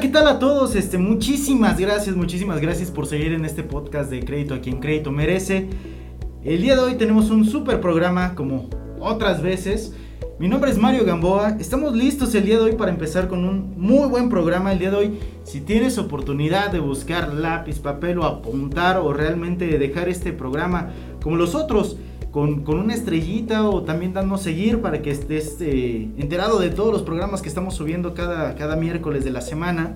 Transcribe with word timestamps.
¿qué 0.00 0.08
tal 0.08 0.28
a 0.28 0.38
todos? 0.38 0.76
Este, 0.76 0.98
muchísimas 0.98 1.78
gracias, 1.78 2.14
muchísimas 2.14 2.60
gracias 2.60 2.90
por 2.90 3.06
seguir 3.06 3.32
en 3.32 3.46
este 3.46 3.62
podcast 3.62 4.10
de 4.10 4.20
Crédito 4.20 4.52
a 4.52 4.60
quien 4.60 4.78
crédito 4.78 5.10
merece. 5.10 5.68
El 6.44 6.60
día 6.60 6.74
de 6.74 6.82
hoy 6.82 6.94
tenemos 6.96 7.30
un 7.30 7.46
super 7.46 7.80
programa 7.80 8.34
como 8.34 8.68
otras 9.00 9.40
veces. 9.40 9.94
Mi 10.38 10.48
nombre 10.48 10.70
es 10.70 10.76
Mario 10.76 11.06
Gamboa. 11.06 11.56
Estamos 11.58 11.96
listos 11.96 12.34
el 12.34 12.44
día 12.44 12.56
de 12.56 12.64
hoy 12.64 12.72
para 12.72 12.90
empezar 12.90 13.26
con 13.26 13.46
un 13.46 13.72
muy 13.78 14.06
buen 14.06 14.28
programa. 14.28 14.70
El 14.70 14.80
día 14.80 14.90
de 14.90 14.96
hoy, 14.96 15.18
si 15.44 15.62
tienes 15.62 15.96
oportunidad 15.96 16.70
de 16.70 16.80
buscar 16.80 17.32
lápiz, 17.32 17.78
papel 17.78 18.18
o 18.18 18.24
apuntar 18.24 18.98
o 18.98 19.14
realmente 19.14 19.78
dejar 19.78 20.10
este 20.10 20.34
programa 20.34 20.90
como 21.22 21.36
los 21.36 21.54
otros, 21.54 21.96
con, 22.36 22.68
una 22.68 22.92
estrellita 22.92 23.66
o 23.66 23.82
también 23.84 24.12
dando 24.12 24.36
seguir 24.36 24.82
para 24.82 25.00
que 25.00 25.10
estés 25.10 25.56
eh, 25.60 26.06
enterado 26.18 26.58
de 26.58 26.68
todos 26.68 26.92
los 26.92 27.00
programas 27.00 27.40
que 27.40 27.48
estamos 27.48 27.74
subiendo 27.74 28.12
cada, 28.12 28.54
cada 28.56 28.76
miércoles 28.76 29.24
de 29.24 29.30
la 29.30 29.40
semana. 29.40 29.94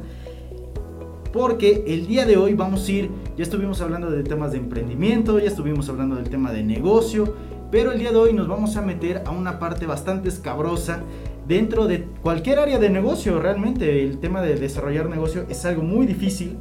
Porque 1.35 1.85
el 1.87 2.07
día 2.07 2.25
de 2.25 2.39
hoy 2.39 2.55
vamos 2.55 2.89
a 2.89 2.93
ir, 2.93 3.11
ya 3.37 3.43
estuvimos 3.43 3.83
hablando 3.83 4.11
de 4.11 4.23
temas 4.23 4.53
de 4.53 4.57
emprendimiento, 4.57 5.39
ya 5.39 5.49
estuvimos 5.49 5.91
hablando 5.91 6.17
del 6.17 6.31
tema 6.31 6.51
de 6.51 6.63
negocio, 6.63 7.37
pero 7.71 7.93
el 7.93 7.99
día 7.99 8.11
de 8.11 8.17
hoy 8.17 8.33
nos 8.33 8.49
vamos 8.49 8.75
a 8.79 8.81
meter 8.81 9.23
a 9.27 9.33
una 9.33 9.59
parte 9.59 9.85
bastante 9.85 10.31
escabrosa 10.31 11.01
dentro 11.47 11.87
de 11.87 12.07
cualquier 12.23 12.59
área 12.59 12.79
de 12.79 12.89
negocio. 12.89 13.39
Realmente 13.39 14.03
el 14.03 14.17
tema 14.17 14.41
de 14.41 14.55
desarrollar 14.55 15.11
negocio 15.11 15.45
es 15.51 15.67
algo 15.67 15.83
muy 15.83 16.07
difícil 16.07 16.57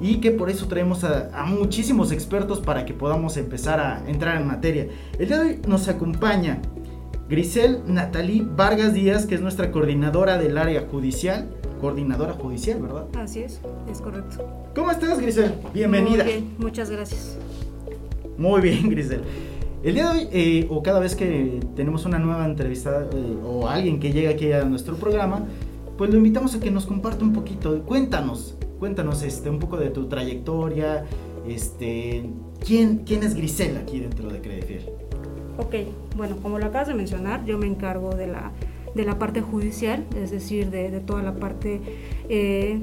y 0.00 0.16
que 0.16 0.30
por 0.30 0.50
eso 0.50 0.66
traemos 0.66 1.04
a, 1.04 1.30
muchísimos 1.46 2.12
expertos 2.12 2.60
para 2.60 2.84
que 2.84 2.94
podamos 2.94 3.36
empezar 3.36 3.80
a 3.80 4.08
entrar 4.08 4.40
en 4.40 4.46
materia. 4.46 4.88
El 5.18 5.28
día 5.28 5.40
de 5.40 5.46
hoy 5.46 5.60
nos 5.66 5.88
acompaña 5.88 6.60
Grisel 7.28 7.82
Natalí 7.86 8.46
Vargas 8.56 8.94
Díaz, 8.94 9.26
que 9.26 9.34
es 9.34 9.40
nuestra 9.40 9.70
coordinadora 9.70 10.38
del 10.38 10.56
área 10.58 10.86
judicial. 10.90 11.48
Coordinadora 11.80 12.32
judicial, 12.32 12.80
¿verdad? 12.80 13.06
Así 13.16 13.40
es, 13.40 13.60
es 13.90 14.00
correcto. 14.00 14.44
¿Cómo 14.74 14.90
estás, 14.90 15.20
Grisel? 15.20 15.54
Bienvenida. 15.72 16.24
Muy 16.24 16.32
bien, 16.32 16.54
muchas 16.58 16.90
gracias. 16.90 17.38
Muy 18.36 18.60
bien, 18.60 18.88
Grisel. 18.90 19.22
El 19.82 19.94
día 19.94 20.12
de 20.12 20.18
hoy, 20.18 20.28
eh, 20.32 20.66
o 20.70 20.82
cada 20.82 20.98
vez 20.98 21.14
que 21.14 21.60
tenemos 21.76 22.04
una 22.04 22.18
nueva 22.18 22.44
entrevista 22.46 23.06
eh, 23.12 23.36
o 23.46 23.68
alguien 23.68 24.00
que 24.00 24.12
llega 24.12 24.30
aquí 24.30 24.50
a 24.52 24.64
nuestro 24.64 24.96
programa, 24.96 25.44
pues 25.96 26.10
lo 26.10 26.16
invitamos 26.16 26.54
a 26.54 26.60
que 26.60 26.70
nos 26.70 26.84
comparta 26.84 27.24
un 27.24 27.32
poquito. 27.32 27.80
Cuéntanos, 27.84 28.57
Cuéntanos 28.78 29.22
este, 29.22 29.50
un 29.50 29.58
poco 29.58 29.76
de 29.76 29.90
tu 29.90 30.06
trayectoria, 30.06 31.04
este, 31.48 32.24
¿quién, 32.64 32.98
quién 32.98 33.22
es 33.22 33.34
Grisela 33.34 33.80
aquí 33.80 34.00
dentro 34.00 34.28
de 34.28 34.40
Credifiel? 34.40 34.90
Ok, 35.58 35.74
bueno, 36.16 36.36
como 36.42 36.58
lo 36.58 36.66
acabas 36.66 36.88
de 36.88 36.94
mencionar, 36.94 37.44
yo 37.44 37.58
me 37.58 37.66
encargo 37.66 38.14
de 38.14 38.28
la, 38.28 38.52
de 38.94 39.04
la 39.04 39.18
parte 39.18 39.40
judicial, 39.40 40.06
es 40.16 40.30
decir, 40.30 40.70
de, 40.70 40.90
de 40.90 41.00
toda 41.00 41.22
la 41.22 41.34
parte 41.34 41.80
eh, 42.28 42.78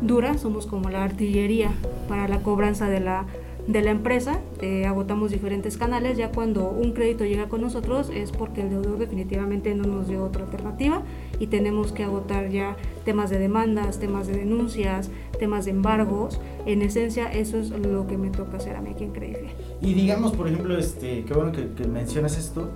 dura, 0.00 0.38
somos 0.38 0.66
como 0.66 0.90
la 0.90 1.02
artillería 1.02 1.72
para 2.08 2.28
la 2.28 2.42
cobranza 2.42 2.88
de 2.88 3.00
la, 3.00 3.26
de 3.72 3.82
la 3.82 3.92
empresa, 3.92 4.40
eh, 4.60 4.84
agotamos 4.84 5.30
diferentes 5.30 5.76
canales, 5.76 6.18
ya 6.18 6.32
cuando 6.32 6.70
un 6.70 6.92
crédito 6.92 7.24
llega 7.24 7.48
con 7.48 7.60
nosotros 7.60 8.10
es 8.12 8.32
porque 8.32 8.62
el 8.62 8.70
deudor 8.70 8.98
definitivamente 8.98 9.74
no 9.76 9.84
nos 9.84 10.08
dio 10.08 10.24
otra 10.24 10.42
alternativa 10.44 11.02
y 11.38 11.46
tenemos 11.46 11.92
que 11.92 12.02
agotar 12.02 12.50
ya 12.50 12.76
temas 13.04 13.30
de 13.30 13.38
demandas, 13.38 14.00
temas 14.00 14.26
de 14.26 14.38
denuncias, 14.38 15.10
temas 15.38 15.66
de 15.66 15.70
embargos. 15.70 16.40
En 16.66 16.82
esencia 16.82 17.32
eso 17.32 17.58
es 17.58 17.70
lo 17.70 18.08
que 18.08 18.18
me 18.18 18.30
toca 18.30 18.56
hacer 18.56 18.74
a 18.74 18.80
mí 18.80 18.90
aquí 18.90 19.04
en 19.04 19.12
Credifiel. 19.12 19.52
Y 19.80 19.94
digamos, 19.94 20.32
por 20.32 20.48
ejemplo, 20.48 20.76
este, 20.76 21.24
qué 21.24 21.32
bueno 21.32 21.52
que, 21.52 21.86
mencionas 21.86 22.36
esto, 22.38 22.70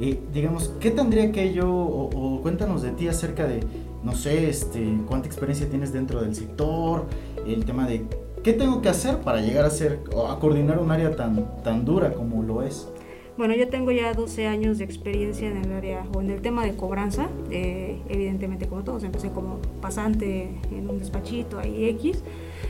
eh, 0.00 0.18
digamos, 0.32 0.72
¿qué 0.80 0.90
tendría 0.90 1.30
que 1.30 1.52
yo, 1.52 1.70
o, 1.70 2.40
cuéntanos 2.40 2.82
de 2.82 2.92
ti 2.92 3.06
acerca 3.06 3.46
de, 3.46 3.60
no 4.02 4.14
sé, 4.14 4.48
este, 4.48 4.96
cuánta 5.06 5.28
experiencia 5.28 5.68
tienes 5.68 5.92
dentro 5.92 6.22
del 6.22 6.34
sector, 6.34 7.04
el 7.46 7.66
tema 7.66 7.86
de 7.86 8.06
¿Qué 8.48 8.54
tengo 8.54 8.80
que 8.80 8.88
hacer 8.88 9.18
para 9.18 9.42
llegar 9.42 9.66
a 9.66 9.68
ser 9.68 10.00
a 10.26 10.38
coordinar 10.38 10.78
un 10.78 10.90
área 10.90 11.14
tan, 11.14 11.62
tan 11.62 11.84
dura 11.84 12.14
como 12.14 12.42
lo 12.42 12.62
es? 12.62 12.88
Bueno, 13.36 13.54
yo 13.54 13.68
tengo 13.68 13.90
ya 13.90 14.14
12 14.14 14.46
años 14.46 14.78
de 14.78 14.84
experiencia 14.84 15.50
en 15.50 15.58
el 15.58 15.70
área 15.70 16.06
o 16.14 16.22
en 16.22 16.30
el 16.30 16.40
tema 16.40 16.64
de 16.64 16.74
cobranza. 16.74 17.28
Eh, 17.50 18.00
evidentemente, 18.08 18.66
como 18.66 18.84
todos, 18.84 19.04
empecé 19.04 19.28
como 19.28 19.58
pasante 19.82 20.48
en 20.70 20.88
un 20.88 20.98
despachito 20.98 21.58
ahí 21.58 21.90
X. 21.90 22.22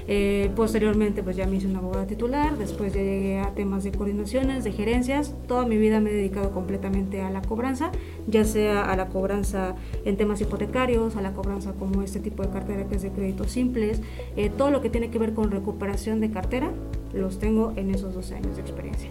Eh, 0.06 0.50
posteriormente, 0.56 1.22
pues 1.22 1.36
ya 1.36 1.46
me 1.46 1.56
hice 1.56 1.66
una 1.66 1.78
abogada 1.78 2.06
titular. 2.06 2.56
Después 2.56 2.92
ya 2.94 3.00
llegué 3.00 3.40
a 3.40 3.54
temas 3.54 3.84
de 3.84 3.92
coordinaciones, 3.92 4.64
de 4.64 4.72
gerencias. 4.72 5.34
Toda 5.46 5.66
mi 5.66 5.76
vida 5.76 6.00
me 6.00 6.10
he 6.10 6.14
dedicado 6.14 6.50
completamente 6.50 7.22
a 7.22 7.30
la 7.30 7.42
cobranza, 7.42 7.90
ya 8.26 8.44
sea 8.44 8.90
a 8.90 8.96
la 8.96 9.08
cobranza 9.08 9.74
en 10.04 10.16
temas 10.16 10.40
hipotecarios, 10.40 11.16
a 11.16 11.22
la 11.22 11.32
cobranza 11.32 11.72
como 11.72 12.02
este 12.02 12.20
tipo 12.20 12.42
de 12.42 12.50
cartera 12.50 12.86
que 12.88 12.96
es 12.96 13.02
de 13.02 13.10
créditos 13.10 13.50
simples, 13.50 14.00
eh, 14.36 14.50
todo 14.50 14.70
lo 14.70 14.80
que 14.80 14.90
tiene 14.90 15.10
que 15.10 15.18
ver 15.18 15.34
con 15.34 15.50
recuperación 15.50 16.20
de 16.20 16.30
cartera, 16.30 16.70
los 17.12 17.38
tengo 17.38 17.72
en 17.76 17.94
esos 17.94 18.14
12 18.14 18.36
años 18.36 18.56
de 18.56 18.62
experiencia 18.62 19.10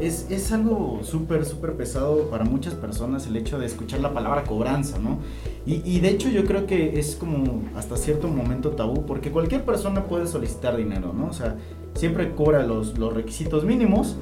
es, 0.00 0.26
es, 0.30 0.52
algo 0.52 1.00
súper, 1.02 1.44
súper 1.44 1.74
pesado 1.74 2.28
para 2.28 2.44
muchas 2.44 2.74
personas 2.74 3.26
el 3.26 3.36
hecho 3.36 3.58
de 3.58 3.66
escuchar 3.66 4.00
la 4.00 4.12
palabra 4.12 4.44
cobranza, 4.44 4.98
¿no? 4.98 5.18
Y, 5.66 6.00
de 6.00 6.08
hecho 6.08 6.30
yo 6.30 6.46
creo 6.46 6.66
que 6.66 6.98
es 6.98 7.16
como 7.16 7.62
hasta 7.76 7.96
cierto 7.96 8.28
momento 8.28 8.70
tabú, 8.70 9.04
porque 9.04 9.30
cualquier 9.30 9.62
persona 9.64 10.04
puede 10.04 10.26
solicitar 10.26 10.76
dinero, 10.76 11.12
¿no? 11.12 11.26
O 11.26 11.32
sea, 11.32 11.56
siempre 11.94 12.34
cobra 12.34 12.66
los, 12.66 12.98
los 12.98 13.12
requisitos 13.12 13.64
mínimos, 13.64 14.16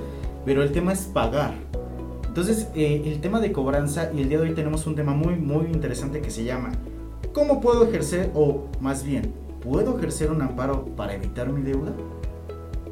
pero 0.44 0.62
el 0.62 0.72
tema 0.72 0.92
es 0.92 1.02
pagar. 1.02 1.54
Entonces, 2.26 2.68
eh, 2.74 3.02
el 3.06 3.20
tema 3.20 3.40
de 3.40 3.52
cobranza, 3.52 4.10
y 4.12 4.20
el 4.20 4.28
día 4.28 4.38
de 4.38 4.48
hoy 4.48 4.54
tenemos 4.54 4.86
un 4.86 4.96
tema 4.96 5.14
muy, 5.14 5.36
muy 5.36 5.66
interesante 5.66 6.20
que 6.20 6.30
se 6.30 6.44
llama, 6.44 6.72
¿cómo 7.32 7.60
puedo 7.60 7.84
ejercer, 7.84 8.30
o 8.34 8.66
más 8.80 9.04
bien, 9.04 9.32
¿puedo 9.60 9.96
ejercer 9.96 10.30
un 10.30 10.42
amparo 10.42 10.86
para 10.96 11.14
evitar 11.14 11.48
mi 11.48 11.62
deuda? 11.62 11.92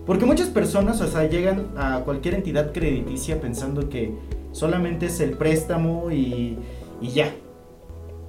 Porque 0.06 0.24
muchas 0.24 0.48
personas, 0.48 1.00
o 1.00 1.06
sea, 1.08 1.28
llegan 1.28 1.66
a 1.76 2.00
cualquier 2.04 2.34
entidad 2.34 2.72
crediticia 2.72 3.40
pensando 3.40 3.88
que 3.88 4.14
solamente 4.52 5.06
es 5.06 5.20
el 5.20 5.32
préstamo 5.32 6.12
y, 6.12 6.58
y 7.00 7.08
ya. 7.08 7.34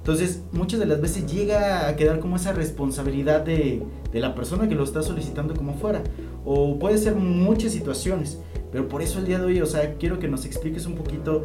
Entonces, 0.08 0.42
muchas 0.52 0.80
de 0.80 0.86
las 0.86 1.02
veces 1.02 1.30
llega 1.30 1.86
a 1.86 1.94
quedar 1.94 2.18
como 2.18 2.36
esa 2.36 2.54
responsabilidad 2.54 3.42
de, 3.42 3.82
de, 4.10 4.20
la 4.20 4.34
persona 4.34 4.66
que 4.66 4.74
lo 4.74 4.82
está 4.82 5.02
solicitando 5.02 5.54
como 5.54 5.74
fuera. 5.74 6.02
O 6.46 6.78
puede 6.78 6.96
ser 6.96 7.14
muchas 7.14 7.72
situaciones. 7.72 8.38
Pero 8.72 8.88
por 8.88 9.02
eso 9.02 9.18
el 9.18 9.26
día 9.26 9.38
de 9.38 9.44
hoy, 9.44 9.60
o 9.60 9.66
sea, 9.66 9.96
quiero 9.96 10.18
que 10.18 10.26
nos 10.26 10.46
expliques 10.46 10.86
un 10.86 10.94
poquito 10.94 11.44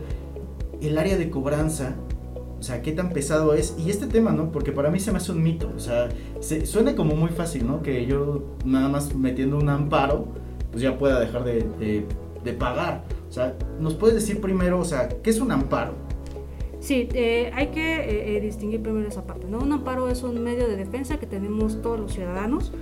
el 0.80 0.98
área 0.98 1.18
de 1.18 1.30
cobranza 1.30 1.98
o 2.58 2.64
sea, 2.64 2.82
qué 2.82 2.94
tan 2.94 3.10
pesado 3.10 3.54
es. 3.54 3.76
Y 3.78 3.90
este 3.90 4.08
tema, 4.08 4.32
¿no? 4.32 4.50
Porque 4.54 4.72
para 4.72 4.90
mí 4.90 4.98
se 4.98 5.12
me 5.12 5.18
hace 5.18 5.34
un 5.34 5.44
mito. 5.44 5.70
O 5.76 5.80
sea, 5.82 6.08
se, 6.40 6.66
suena 6.66 6.96
como 6.96 7.18
muy 7.18 7.32
fácil, 7.32 7.68
¿no? 7.68 7.82
Que 7.82 8.06
yo 8.06 8.56
nada 8.64 8.88
más 8.88 9.14
metiendo 9.14 9.58
un 9.58 9.68
amparo, 9.68 10.30
pues 10.72 10.82
ya 10.82 10.98
pueda 10.98 11.20
dejar 11.20 11.44
de, 11.44 12.06
de, 12.42 12.54
pagar. 12.54 13.04
O 13.30 13.34
sea, 13.34 13.58
¿nos 13.82 13.96
puedes 13.96 14.16
decir 14.16 14.40
primero, 14.40 14.80
o 14.80 14.86
sea, 14.86 15.10
qué 15.10 15.32
es 15.32 15.42
un 15.42 15.52
amparo? 15.52 15.96
Sí, 16.84 17.08
eh, 17.14 17.50
hay 17.56 17.68
que 17.68 17.96
eh, 17.96 18.36
eh, 18.36 18.42
distinguir 18.42 18.84
primero 18.84 19.08
esa 19.08 19.24
parte, 19.24 19.48
¿no? 19.48 19.60
Un 19.60 19.72
amparo 19.72 20.10
es 20.10 20.22
un 20.22 20.44
medio 20.44 20.68
de 20.68 20.76
defensa 20.76 21.18
que 21.18 21.26
tenemos 21.26 21.82
todos 21.82 21.98
los 21.98 22.12
ciudadanos 22.12 22.74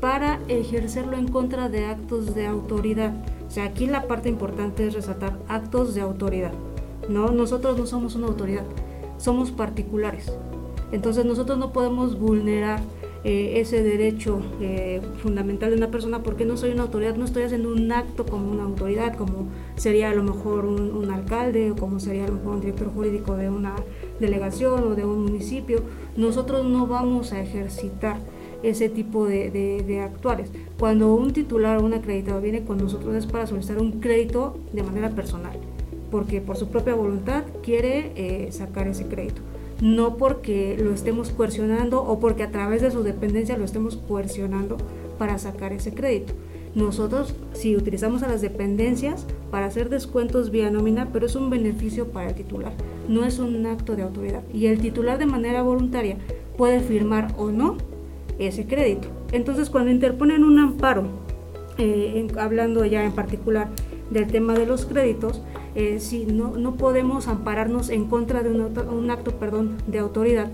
para 0.00 0.38
ejercerlo 0.46 1.16
en 1.16 1.26
contra 1.26 1.68
de 1.68 1.84
actos 1.86 2.36
de 2.36 2.46
autoridad. 2.46 3.12
O 3.48 3.50
sea, 3.50 3.64
aquí 3.64 3.88
la 3.88 4.06
parte 4.06 4.28
importante 4.28 4.86
es 4.86 4.94
resaltar 4.94 5.36
actos 5.48 5.96
de 5.96 6.00
autoridad. 6.00 6.52
No, 7.08 7.32
nosotros 7.32 7.76
no 7.76 7.86
somos 7.86 8.14
una 8.14 8.28
autoridad 8.28 8.64
somos 9.20 9.50
particulares. 9.50 10.32
Entonces 10.92 11.24
nosotros 11.24 11.58
no 11.58 11.72
podemos 11.72 12.18
vulnerar 12.18 12.80
eh, 13.22 13.60
ese 13.60 13.82
derecho 13.82 14.40
eh, 14.60 15.00
fundamental 15.22 15.70
de 15.70 15.76
una 15.76 15.90
persona 15.90 16.22
porque 16.22 16.44
no 16.44 16.56
soy 16.56 16.70
una 16.70 16.82
autoridad, 16.82 17.16
no 17.16 17.24
estoy 17.24 17.42
haciendo 17.42 17.70
un 17.70 17.92
acto 17.92 18.24
como 18.24 18.50
una 18.50 18.64
autoridad, 18.64 19.14
como 19.16 19.48
sería 19.76 20.10
a 20.10 20.14
lo 20.14 20.22
mejor 20.22 20.64
un, 20.64 21.10
alcalde 21.10 21.72
o 21.72 21.76
como 21.76 22.00
sería 22.00 22.24
a 22.24 22.28
lo 22.28 22.34
mejor 22.34 22.54
un 22.54 22.60
director 22.60 22.92
jurídico 22.92 23.36
de 23.36 23.50
una 23.50 23.74
delegación 24.20 24.84
o 24.84 24.94
de 24.94 25.04
un 25.04 25.24
municipio. 25.24 25.82
Nosotros 26.16 26.64
no 26.64 26.86
vamos 26.86 27.32
a 27.32 27.40
ejercitar 27.42 28.18
ese 28.62 28.88
tipo 28.88 29.26
de, 29.26 29.50
de. 29.50 30.10
Cuando 30.78 31.14
un 31.14 31.32
titular 31.32 31.78
o 31.78 31.84
un 31.84 31.94
acreditado 31.94 32.40
viene 32.40 32.64
con 32.64 32.78
nosotros 32.78 33.14
es 33.14 33.26
para 33.26 33.46
solicitar 33.46 33.78
un 33.78 34.00
crédito 34.00 34.58
de 34.72 34.82
manera 34.82 35.10
personal 35.10 35.58
porque 36.10 36.40
por 36.40 36.56
su 36.56 36.68
propia 36.68 36.94
voluntad 36.94 37.44
quiere 37.62 38.12
eh, 38.16 38.52
sacar 38.52 38.88
ese 38.88 39.06
crédito, 39.06 39.42
no 39.80 40.16
porque 40.16 40.76
lo 40.78 40.92
estemos 40.92 41.30
coercionando 41.30 42.02
o 42.02 42.20
porque 42.20 42.42
a 42.42 42.50
través 42.50 42.82
de 42.82 42.90
su 42.90 43.02
dependencia 43.02 43.56
lo 43.56 43.64
estemos 43.64 43.96
coercionando 43.96 44.76
para 45.18 45.38
sacar 45.38 45.72
ese 45.72 45.94
crédito. 45.94 46.34
Nosotros 46.74 47.34
si 47.52 47.76
utilizamos 47.76 48.22
a 48.22 48.28
las 48.28 48.42
dependencias 48.42 49.26
para 49.50 49.66
hacer 49.66 49.88
descuentos 49.88 50.50
vía 50.50 50.70
nómina, 50.70 51.08
pero 51.12 51.26
es 51.26 51.34
un 51.34 51.50
beneficio 51.50 52.08
para 52.08 52.28
el 52.28 52.34
titular, 52.34 52.72
no 53.08 53.24
es 53.24 53.38
un 53.38 53.66
acto 53.66 53.96
de 53.96 54.02
autoridad. 54.02 54.42
Y 54.52 54.66
el 54.66 54.78
titular 54.78 55.18
de 55.18 55.26
manera 55.26 55.62
voluntaria 55.62 56.16
puede 56.56 56.80
firmar 56.80 57.34
o 57.38 57.50
no 57.50 57.76
ese 58.38 58.66
crédito. 58.66 59.08
Entonces 59.32 59.68
cuando 59.68 59.90
interponen 59.90 60.44
un 60.44 60.58
amparo, 60.58 61.04
eh, 61.78 62.26
hablando 62.38 62.84
ya 62.84 63.04
en 63.04 63.12
particular 63.12 63.68
del 64.10 64.26
tema 64.26 64.54
de 64.54 64.66
los 64.66 64.86
créditos, 64.86 65.42
eh, 65.74 66.00
si 66.00 66.26
no, 66.26 66.56
no 66.56 66.74
podemos 66.74 67.28
ampararnos 67.28 67.90
en 67.90 68.06
contra 68.06 68.42
de 68.42 68.50
un, 68.50 69.10
acto 69.10 69.32
perdón, 69.32 69.76
de 69.86 69.98
autoridad, 69.98 70.50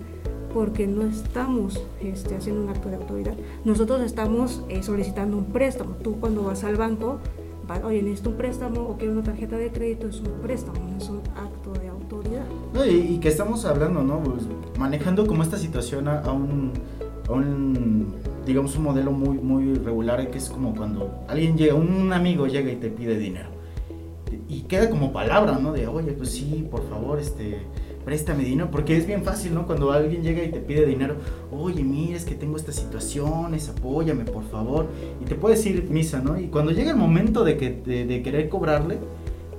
porque 0.52 0.86
no 0.86 1.02
estamos 1.02 1.82
este, 2.00 2.34
haciendo 2.34 2.62
un 2.62 2.68
acto 2.68 2.88
de 2.88 2.96
autoridad. 2.96 3.34
Nosotros 3.64 4.00
estamos 4.02 4.62
eh, 4.68 4.82
solicitando 4.82 5.36
un 5.36 5.46
préstamo. 5.46 5.96
Tú 6.02 6.18
cuando 6.20 6.42
vas 6.42 6.64
al 6.64 6.76
banco, 6.76 7.18
oye, 7.84 8.02
necesito 8.02 8.30
un 8.30 8.36
préstamo 8.36 8.80
o 8.82 8.96
quiero 8.96 9.14
una 9.14 9.22
tarjeta 9.22 9.56
de 9.56 9.70
crédito, 9.70 10.08
es 10.08 10.20
un 10.20 10.40
préstamo, 10.42 10.78
es 10.98 11.08
un 11.08 11.20
acto 11.36 11.72
de 11.80 11.88
autoridad. 11.88 12.44
y, 12.86 13.18
que 13.18 13.28
estamos 13.28 13.64
hablando, 13.64 14.02
¿no? 14.02 14.20
Pues, 14.20 14.42
manejando 14.78 15.26
como 15.26 15.42
esta 15.42 15.56
situación 15.56 16.08
a, 16.08 16.30
un, 16.30 16.72
a 17.28 17.32
un, 17.32 18.14
digamos, 18.44 18.76
un 18.76 18.84
modelo 18.84 19.12
muy, 19.12 19.38
muy 19.38 19.74
regular, 19.74 20.30
que 20.30 20.38
es 20.38 20.48
como 20.48 20.74
cuando 20.74 21.10
alguien 21.28 21.56
llega, 21.56 21.74
un 21.74 22.12
amigo 22.12 22.46
llega 22.46 22.70
y 22.70 22.76
te 22.76 22.88
pide 22.88 23.18
dinero. 23.18 23.55
Y 24.48 24.62
queda 24.62 24.90
como 24.90 25.12
palabra, 25.12 25.58
¿no? 25.58 25.72
De, 25.72 25.86
oye, 25.86 26.12
pues 26.12 26.30
sí, 26.30 26.66
por 26.70 26.88
favor, 26.88 27.18
este 27.18 27.62
préstame 28.06 28.44
dinero, 28.44 28.70
porque 28.70 28.96
es 28.96 29.04
bien 29.04 29.24
fácil, 29.24 29.52
¿no? 29.52 29.66
Cuando 29.66 29.90
alguien 29.90 30.22
llega 30.22 30.44
y 30.44 30.52
te 30.52 30.60
pide 30.60 30.86
dinero, 30.86 31.16
oye, 31.50 31.82
mira, 31.82 32.16
es 32.16 32.24
que 32.24 32.36
tengo 32.36 32.56
estas 32.56 32.76
situaciones, 32.76 33.68
apóyame, 33.68 34.24
por 34.24 34.44
favor, 34.44 34.86
y 35.20 35.24
te 35.24 35.34
puede 35.34 35.56
decir 35.56 35.88
misa, 35.90 36.20
¿no? 36.20 36.38
Y 36.38 36.46
cuando 36.46 36.70
llega 36.70 36.92
el 36.92 36.96
momento 36.96 37.42
de, 37.42 37.56
que, 37.56 37.70
de, 37.70 38.22
querer 38.22 38.48
cobrarle, 38.48 38.98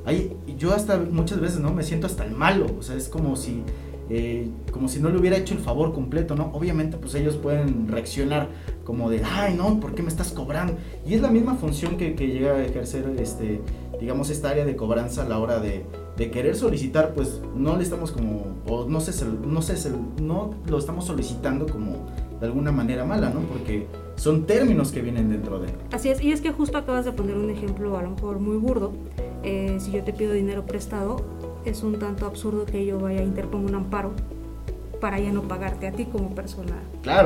ahí, 0.05 0.31
yo 0.57 0.73
hasta 0.73 0.97
muchas 0.97 1.41
veces, 1.41 1.59
¿no? 1.59 1.73
Me 1.73 1.83
siento 1.83 2.07
hasta 2.07 2.23
el 2.23 2.31
malo, 2.31 2.67
o 2.79 2.81
sea, 2.81 2.95
es 2.95 3.09
como 3.09 3.35
si... 3.35 3.63
Eh, 4.09 4.47
como 4.71 4.87
si 4.87 5.01
no 5.01 5.09
le 5.09 5.17
hubiera 5.17 5.35
hecho 5.35 5.53
el 5.53 5.59
favor 5.59 5.93
completo, 5.93 6.33
¿no? 6.33 6.51
Obviamente, 6.53 6.95
pues 6.95 7.13
ellos 7.15 7.35
pueden 7.35 7.89
reaccionar 7.89 8.47
como 8.85 9.09
de, 9.09 9.21
ay, 9.21 9.53
no, 9.53 9.81
¿por 9.81 9.95
qué 9.95 10.01
me 10.01 10.07
estás 10.07 10.31
cobrando? 10.31 10.77
Y 11.05 11.15
es 11.15 11.21
la 11.21 11.29
misma 11.29 11.55
función 11.55 11.97
que, 11.97 12.15
que 12.15 12.27
llega 12.27 12.53
a 12.53 12.63
ejercer, 12.63 13.13
este, 13.19 13.59
digamos, 13.99 14.29
esta 14.29 14.49
área 14.49 14.65
de 14.65 14.75
cobranza 14.75 15.23
a 15.23 15.29
la 15.29 15.39
hora 15.39 15.59
de, 15.59 15.85
de 16.17 16.31
querer 16.31 16.55
solicitar, 16.55 17.13
pues 17.13 17.41
no 17.55 17.77
le 17.77 17.83
estamos 17.83 18.11
como, 18.11 18.45
o 18.67 18.85
no 18.85 18.99
sé, 18.99 19.25
no 19.25 19.61
sé, 19.61 19.91
no 20.21 20.53
lo 20.67 20.77
estamos 20.77 21.05
solicitando 21.05 21.67
como 21.67 22.05
de 22.39 22.45
alguna 22.45 22.71
manera 22.71 23.05
mala, 23.05 23.29
¿no? 23.29 23.41
Porque 23.41 23.87
son 24.15 24.45
términos 24.45 24.91
que 24.91 25.01
vienen 25.01 25.29
dentro 25.29 25.59
de. 25.59 25.69
Así 25.91 26.09
es, 26.09 26.21
y 26.21 26.31
es 26.31 26.41
que 26.41 26.51
justo 26.51 26.77
acabas 26.77 27.05
de 27.05 27.11
poner 27.11 27.35
un 27.35 27.49
ejemplo 27.49 27.97
a 27.97 28.01
lo 28.01 28.11
mejor 28.11 28.39
muy 28.39 28.57
burdo. 28.57 28.91
Eh, 29.43 29.77
si 29.79 29.91
yo 29.91 30.03
te 30.03 30.13
pido 30.13 30.33
dinero 30.33 30.65
prestado, 30.65 31.17
es 31.65 31.83
un 31.83 31.99
tanto 31.99 32.25
absurdo 32.25 32.65
que 32.65 32.85
yo 32.85 32.99
vaya 32.99 33.21
a 33.21 33.23
interponer 33.23 33.69
un 33.69 33.75
amparo 33.75 34.11
para 34.99 35.19
ya 35.19 35.31
no 35.31 35.43
pagarte 35.43 35.87
a 35.87 35.91
ti 35.91 36.05
como 36.05 36.33
persona 36.33 36.81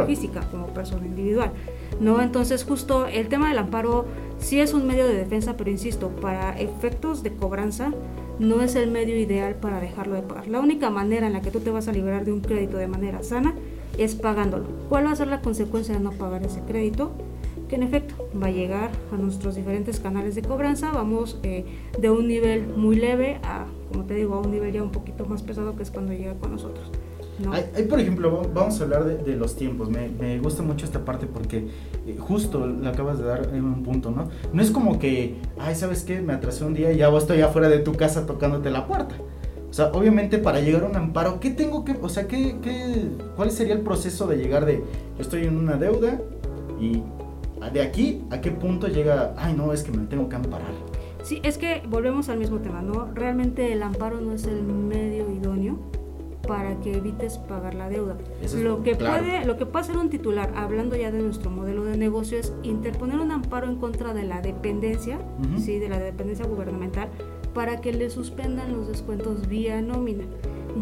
física, 0.05 0.41
como 0.51 0.67
persona 0.67 1.05
individual. 1.05 1.51
¿no? 1.99 2.21
Entonces 2.21 2.63
justo 2.63 3.05
el 3.07 3.27
tema 3.27 3.49
del 3.49 3.59
amparo 3.59 4.05
sí 4.41 4.59
es 4.59 4.73
un 4.73 4.85
medio 4.85 5.07
de 5.07 5.15
defensa, 5.15 5.55
pero 5.55 5.69
insisto, 5.69 6.09
para 6.09 6.59
efectos 6.59 7.23
de 7.23 7.33
cobranza 7.33 7.93
no 8.39 8.61
es 8.61 8.75
el 8.75 8.91
medio 8.91 9.17
ideal 9.17 9.55
para 9.55 9.79
dejarlo 9.79 10.15
de 10.15 10.23
pagar. 10.23 10.47
La 10.47 10.59
única 10.59 10.89
manera 10.89 11.27
en 11.27 11.33
la 11.33 11.41
que 11.41 11.51
tú 11.51 11.59
te 11.59 11.69
vas 11.69 11.87
a 11.87 11.93
liberar 11.93 12.25
de 12.25 12.33
un 12.33 12.41
crédito 12.41 12.77
de 12.77 12.87
manera 12.87 13.23
sana 13.23 13.55
es 13.97 14.15
pagándolo. 14.15 14.65
¿Cuál 14.89 15.05
va 15.05 15.11
a 15.11 15.15
ser 15.15 15.27
la 15.27 15.41
consecuencia 15.41 15.93
de 15.93 16.01
no 16.01 16.11
pagar 16.11 16.43
ese 16.43 16.61
crédito? 16.61 17.11
Que 17.69 17.75
en 17.75 17.83
efecto 17.83 18.15
va 18.41 18.47
a 18.47 18.51
llegar 18.51 18.89
a 19.13 19.17
nuestros 19.17 19.55
diferentes 19.55 19.99
canales 19.99 20.35
de 20.35 20.41
cobranza. 20.41 20.91
Vamos 20.91 21.39
eh, 21.43 21.65
de 21.99 22.09
un 22.09 22.27
nivel 22.27 22.67
muy 22.67 22.95
leve 22.95 23.39
a, 23.43 23.65
como 23.91 24.05
te 24.05 24.15
digo, 24.15 24.35
a 24.35 24.39
un 24.39 24.51
nivel 24.51 24.73
ya 24.73 24.83
un 24.83 24.91
poquito 24.91 25.25
más 25.25 25.43
pesado 25.43 25.75
que 25.75 25.83
es 25.83 25.91
cuando 25.91 26.13
llega 26.13 26.33
con 26.35 26.51
nosotros. 26.51 26.91
Hay, 27.51 27.83
por 27.83 27.99
ejemplo, 27.99 28.41
vamos 28.53 28.79
a 28.79 28.83
hablar 28.83 29.05
de, 29.05 29.35
los 29.35 29.55
tiempos. 29.55 29.89
Me, 29.89 30.39
gusta 30.39 30.63
mucho 30.63 30.85
esta 30.85 31.03
parte 31.03 31.25
porque 31.25 31.67
eh, 32.07 32.17
justo 32.19 32.67
le 32.67 32.87
acabas 32.87 33.19
de 33.19 33.25
dar 33.25 33.49
en 33.53 33.63
un 33.63 33.83
punto, 33.83 34.11
¿no? 34.11 34.29
No 34.53 34.61
es 34.61 34.71
como 34.71 34.99
que, 34.99 35.35
ay, 35.59 35.75
¿sabes 35.75 36.03
qué? 36.03 36.21
Me 36.21 36.33
atrasé 36.33 36.63
un 36.65 36.73
día 36.73 36.91
y 36.91 36.97
ya 36.97 37.09
estoy 37.15 37.41
afuera 37.41 37.69
de 37.69 37.79
tu 37.79 37.93
casa 37.93 38.25
tocándote 38.25 38.69
la 38.69 38.87
puerta. 38.87 39.15
O 39.69 39.73
sea, 39.73 39.87
obviamente 39.93 40.37
para 40.37 40.59
llegar 40.59 40.83
a 40.83 40.87
un 40.87 40.95
amparo, 40.97 41.39
¿qué 41.39 41.49
tengo 41.49 41.85
que, 41.85 41.95
o 42.01 42.09
sea, 42.09 42.27
qué, 42.27 42.57
qué, 42.61 43.07
cuál 43.37 43.51
sería 43.51 43.73
el 43.73 43.81
proceso 43.81 44.27
de 44.27 44.35
llegar 44.35 44.65
de, 44.65 44.83
yo 45.15 45.21
estoy 45.21 45.45
en 45.45 45.57
una 45.57 45.77
deuda 45.77 46.19
y 46.79 47.01
de 47.69 47.81
aquí 47.81 48.21
a 48.31 48.41
qué 48.41 48.51
punto 48.51 48.87
llega, 48.87 49.33
ay, 49.37 49.53
no, 49.53 49.71
es 49.71 49.83
que 49.83 49.91
me 49.91 50.05
tengo 50.07 50.27
que 50.27 50.35
amparar? 50.35 50.73
Sí, 51.23 51.39
es 51.43 51.57
que 51.57 51.83
volvemos 51.87 52.29
al 52.29 52.39
mismo 52.39 52.57
tema, 52.59 52.81
¿no? 52.81 53.09
Realmente 53.13 53.71
el 53.71 53.83
amparo 53.83 54.19
no 54.19 54.33
es 54.33 54.45
el 54.45 54.63
medio 54.63 55.10
para 56.51 56.75
que 56.81 56.97
evites 56.97 57.37
pagar 57.37 57.75
la 57.75 57.87
deuda. 57.87 58.17
lo, 58.61 58.83
que 58.83 58.97
puede, 58.97 59.45
lo 59.45 59.55
que 59.55 59.65
puede 59.65 59.85
hacer 59.85 59.95
un 59.95 60.09
titular, 60.09 60.51
hablando 60.57 60.97
ya 60.97 61.09
de 61.09 61.21
nuestro 61.21 61.49
modelo 61.49 61.85
de 61.85 61.95
negocio, 61.95 62.37
es 62.37 62.51
interponer 62.61 63.19
un 63.19 63.31
amparo 63.31 63.69
en 63.69 63.77
contra 63.77 64.13
de 64.13 64.23
la 64.23 64.41
dependencia, 64.41 65.17
¿sí? 65.57 65.79
de 65.79 65.87
la 65.87 65.97
dependencia 65.97 66.45
gubernamental, 66.45 67.07
para 67.53 67.79
que 67.79 67.93
le 67.93 68.09
suspendan 68.09 68.73
los 68.73 68.89
descuentos 68.89 69.47
vía 69.47 69.81
nómina. 69.81 70.25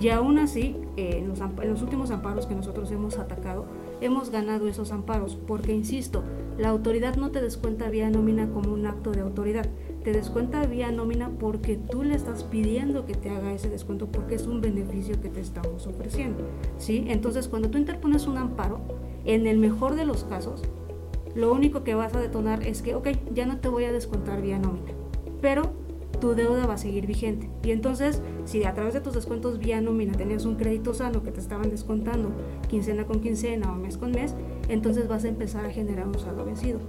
Y 0.01 0.10
aún 0.10 0.39
así, 0.39 0.75
eh, 0.98 1.19
en, 1.19 1.30
los, 1.30 1.39
en 1.39 1.69
los 1.69 1.83
últimos 1.83 2.10
amparos 2.10 2.48
que 2.48 2.56
nosotros 2.56 2.89
hemos 2.89 3.19
atacado, 3.19 3.68
hemos 4.01 4.31
ganado 4.31 4.68
esos 4.68 4.92
amparos, 4.92 5.36
porque, 5.36 5.72
insisto, 5.72 6.24
la 6.59 6.69
autoridad 6.69 7.15
no 7.15 7.31
te 7.31 7.41
descuenta 7.41 7.89
vía 7.89 8.09
nómina 8.09 8.50
como 8.50 8.73
un 8.73 8.85
acto 8.85 9.11
de 9.11 9.21
autoridad 9.21 9.65
te 10.03 10.11
descuenta 10.11 10.65
vía 10.65 10.91
nómina 10.91 11.29
porque 11.39 11.77
tú 11.77 12.03
le 12.03 12.15
estás 12.15 12.44
pidiendo 12.44 13.06
que 13.06 13.15
te 13.15 13.29
haga 13.29 13.53
ese 13.53 13.69
descuento 13.69 14.07
porque 14.07 14.35
es 14.35 14.47
un 14.47 14.61
beneficio 14.61 15.19
que 15.21 15.29
te 15.29 15.41
estamos 15.41 15.88
ofreciendo. 15.88 16.44
¿sí? 16.77 17.06
Entonces, 17.07 17.47
cuando 17.47 17.69
tú 17.69 17.77
interpones 17.77 18.27
un 18.27 18.38
amparo, 18.38 18.79
en 19.25 19.47
el 19.47 19.57
mejor 19.57 19.95
de 19.95 20.06
los 20.06 20.23
casos, 20.23 20.61
lo 21.35 21.53
único 21.53 21.83
que 21.83 21.95
vas 21.95 22.15
a 22.15 22.19
detonar 22.19 22.65
es 22.65 22.81
que, 22.81 22.95
ok, 22.95 23.09
ya 23.33 23.45
no 23.45 23.57
te 23.57 23.69
voy 23.69 23.83
a 23.83 23.91
descontar 23.91 24.41
vía 24.41 24.57
nómina, 24.57 24.94
pero 25.41 25.73
tu 26.19 26.33
deuda 26.33 26.65
va 26.65 26.73
a 26.73 26.77
seguir 26.77 27.05
vigente. 27.05 27.50
Y 27.63 27.71
entonces, 27.71 28.21
si 28.45 28.63
a 28.63 28.73
través 28.73 28.94
de 28.94 29.01
tus 29.01 29.13
descuentos 29.13 29.59
vía 29.59 29.81
nómina 29.81 30.13
tenías 30.13 30.45
un 30.45 30.55
crédito 30.55 30.94
sano 30.94 31.23
que 31.23 31.31
te 31.31 31.39
estaban 31.39 31.69
descontando 31.69 32.31
quincena 32.67 33.05
con 33.05 33.19
quincena 33.21 33.71
o 33.71 33.75
mes 33.75 33.97
con 33.97 34.12
mes, 34.12 34.35
entonces 34.69 35.07
vas 35.07 35.25
a 35.25 35.27
empezar 35.27 35.66
a 35.66 35.71
generar 35.71 36.07
un 36.07 36.18
saldo 36.18 36.45
vencido 36.45 36.80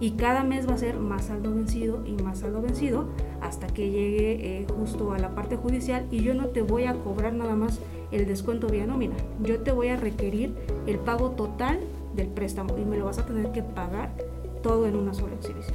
y 0.00 0.12
cada 0.12 0.44
mes 0.44 0.68
va 0.68 0.74
a 0.74 0.78
ser 0.78 0.98
más 0.98 1.26
saldo 1.26 1.54
vencido 1.54 2.02
y 2.04 2.20
más 2.22 2.40
saldo 2.40 2.60
vencido 2.60 3.08
hasta 3.40 3.66
que 3.66 3.90
llegue 3.90 4.60
eh, 4.60 4.66
justo 4.78 5.12
a 5.12 5.18
la 5.18 5.34
parte 5.34 5.56
judicial 5.56 6.06
y 6.10 6.22
yo 6.22 6.34
no 6.34 6.48
te 6.48 6.62
voy 6.62 6.84
a 6.84 6.94
cobrar 6.94 7.32
nada 7.32 7.54
más 7.54 7.80
el 8.10 8.26
descuento 8.26 8.68
vía 8.68 8.86
nómina, 8.86 9.14
yo 9.42 9.60
te 9.60 9.72
voy 9.72 9.88
a 9.88 9.96
requerir 9.96 10.54
el 10.86 10.98
pago 10.98 11.30
total 11.30 11.80
del 12.14 12.28
préstamo 12.28 12.76
y 12.78 12.84
me 12.84 12.96
lo 12.96 13.06
vas 13.06 13.18
a 13.18 13.26
tener 13.26 13.50
que 13.52 13.62
pagar 13.62 14.14
todo 14.62 14.86
en 14.86 14.96
una 14.96 15.12
sola 15.14 15.34
exhibición. 15.34 15.74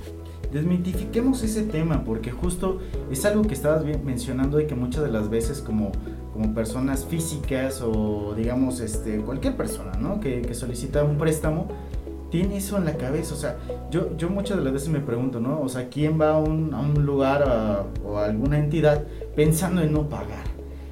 Desmitifiquemos 0.51 1.43
ese 1.43 1.63
tema 1.63 2.03
porque 2.03 2.31
justo 2.31 2.79
es 3.11 3.23
algo 3.25 3.43
que 3.43 3.53
estabas 3.53 3.83
mencionando 4.03 4.59
y 4.59 4.65
que 4.65 4.73
muchas 4.73 5.03
de 5.03 5.11
las 5.11 5.29
veces 5.29 5.61
como, 5.61 5.91
como 6.33 6.53
personas 6.53 7.05
físicas 7.05 7.81
o 7.81 8.33
digamos 8.35 8.79
este, 8.79 9.17
cualquier 9.19 9.55
persona 9.55 9.93
¿no? 9.99 10.19
que, 10.19 10.41
que 10.41 10.53
solicita 10.53 11.03
un 11.03 11.17
préstamo, 11.17 11.67
tiene 12.29 12.57
eso 12.57 12.77
en 12.77 12.85
la 12.85 12.95
cabeza. 12.95 13.33
O 13.33 13.37
sea, 13.37 13.57
yo, 13.91 14.15
yo 14.17 14.29
muchas 14.29 14.57
de 14.57 14.63
las 14.63 14.73
veces 14.73 14.89
me 14.89 14.99
pregunto, 14.99 15.39
¿no? 15.39 15.61
O 15.61 15.69
sea, 15.69 15.89
¿quién 15.89 16.19
va 16.19 16.31
a 16.31 16.37
un, 16.37 16.73
a 16.73 16.79
un 16.79 17.05
lugar 17.05 17.43
o 18.05 18.17
a 18.17 18.25
alguna 18.25 18.59
entidad 18.59 19.03
pensando 19.35 19.81
en 19.81 19.91
no 19.91 20.07
pagar? 20.09 20.45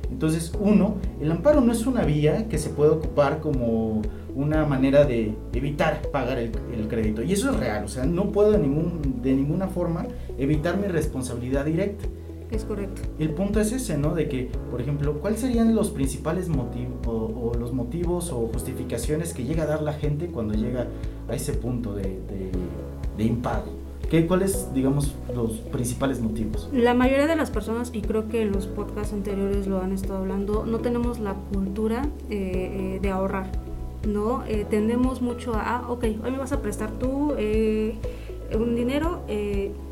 Entonces, 0.10 0.54
uno, 0.60 0.96
el 1.22 1.32
amparo 1.32 1.62
no 1.62 1.72
es 1.72 1.86
una 1.86 2.04
vía 2.04 2.48
que 2.48 2.58
se 2.58 2.70
puede 2.70 2.92
ocupar 2.92 3.40
como 3.40 4.02
una 4.36 4.66
manera 4.66 5.04
de 5.04 5.36
evitar 5.54 6.02
pagar 6.12 6.38
el, 6.38 6.52
el, 6.74 6.88
crédito. 6.88 7.24
Y 7.24 7.34
eso 7.34 7.52
es 7.52 7.58
real, 7.58 7.84
o 7.84 7.88
sea, 7.88 8.06
no 8.06 8.32
puedo 8.32 8.52
de, 8.52 8.60
ningún, 8.60 9.22
de 9.22 9.34
ninguna 9.34 9.68
forma 9.68 10.06
evitar 10.38 10.78
mi 10.78 10.88
responsabilidad 10.88 11.66
directa. 11.66 12.06
Es 12.52 12.64
correcto. 12.64 13.02
El 13.20 13.32
punto 13.32 13.60
es 13.60 13.72
ese, 13.72 13.98
¿no? 13.98 14.16
De 14.16 14.30
que, 14.30 14.50
por 14.72 14.82
ejemplo, 14.82 15.20
¿cuáles 15.20 15.42
serían 15.42 15.76
los 15.76 15.90
principales 15.90 16.48
motivos 16.48 16.96
o, 17.06 17.54
los 17.60 17.74
motivos 17.74 18.32
o 18.32 18.48
justificaciones 18.48 19.34
que 19.34 19.44
llega 19.44 19.64
a 19.64 19.66
dar 19.66 19.82
la 19.82 19.94
gente 19.94 20.28
cuando 20.28 20.54
llega 20.54 20.88
a 21.28 21.36
ese 21.36 21.54
punto 21.54 21.94
de, 21.94 22.20
de, 23.18 23.24
impago? 23.24 23.74
¿Qué, 24.10 24.26
¿Cuáles, 24.26 24.74
digamos, 24.74 25.14
los 25.36 25.58
principales 25.58 26.22
motivos? 26.22 26.70
La 26.72 26.94
mayoría 26.94 27.28
de 27.28 27.36
las 27.36 27.52
personas, 27.52 27.92
y 27.94 28.02
creo 28.02 28.30
que 28.30 28.46
los 28.46 28.66
podcasts 28.68 29.12
anteriores 29.12 29.68
lo 29.68 29.82
han 29.82 29.92
estado 29.92 30.20
hablando, 30.20 30.66
no 30.66 30.80
tenemos 30.80 31.20
la 31.20 31.34
cultura 31.34 32.08
eh, 32.30 32.96
eh, 32.96 33.00
de 33.02 33.10
ahorrar, 33.10 33.52
¿no? 34.08 34.46
Eh, 34.46 34.66
tendemos 34.70 35.22
mucho 35.22 35.56
a, 35.56 35.80
ah, 35.80 35.92
ok, 35.92 36.04
hoy 36.24 36.32
me 36.32 36.38
vas 36.38 36.54
a 36.54 36.62
prestar 36.62 36.92
tú 36.92 37.34
un 38.56 38.76
dinero, 38.76 39.22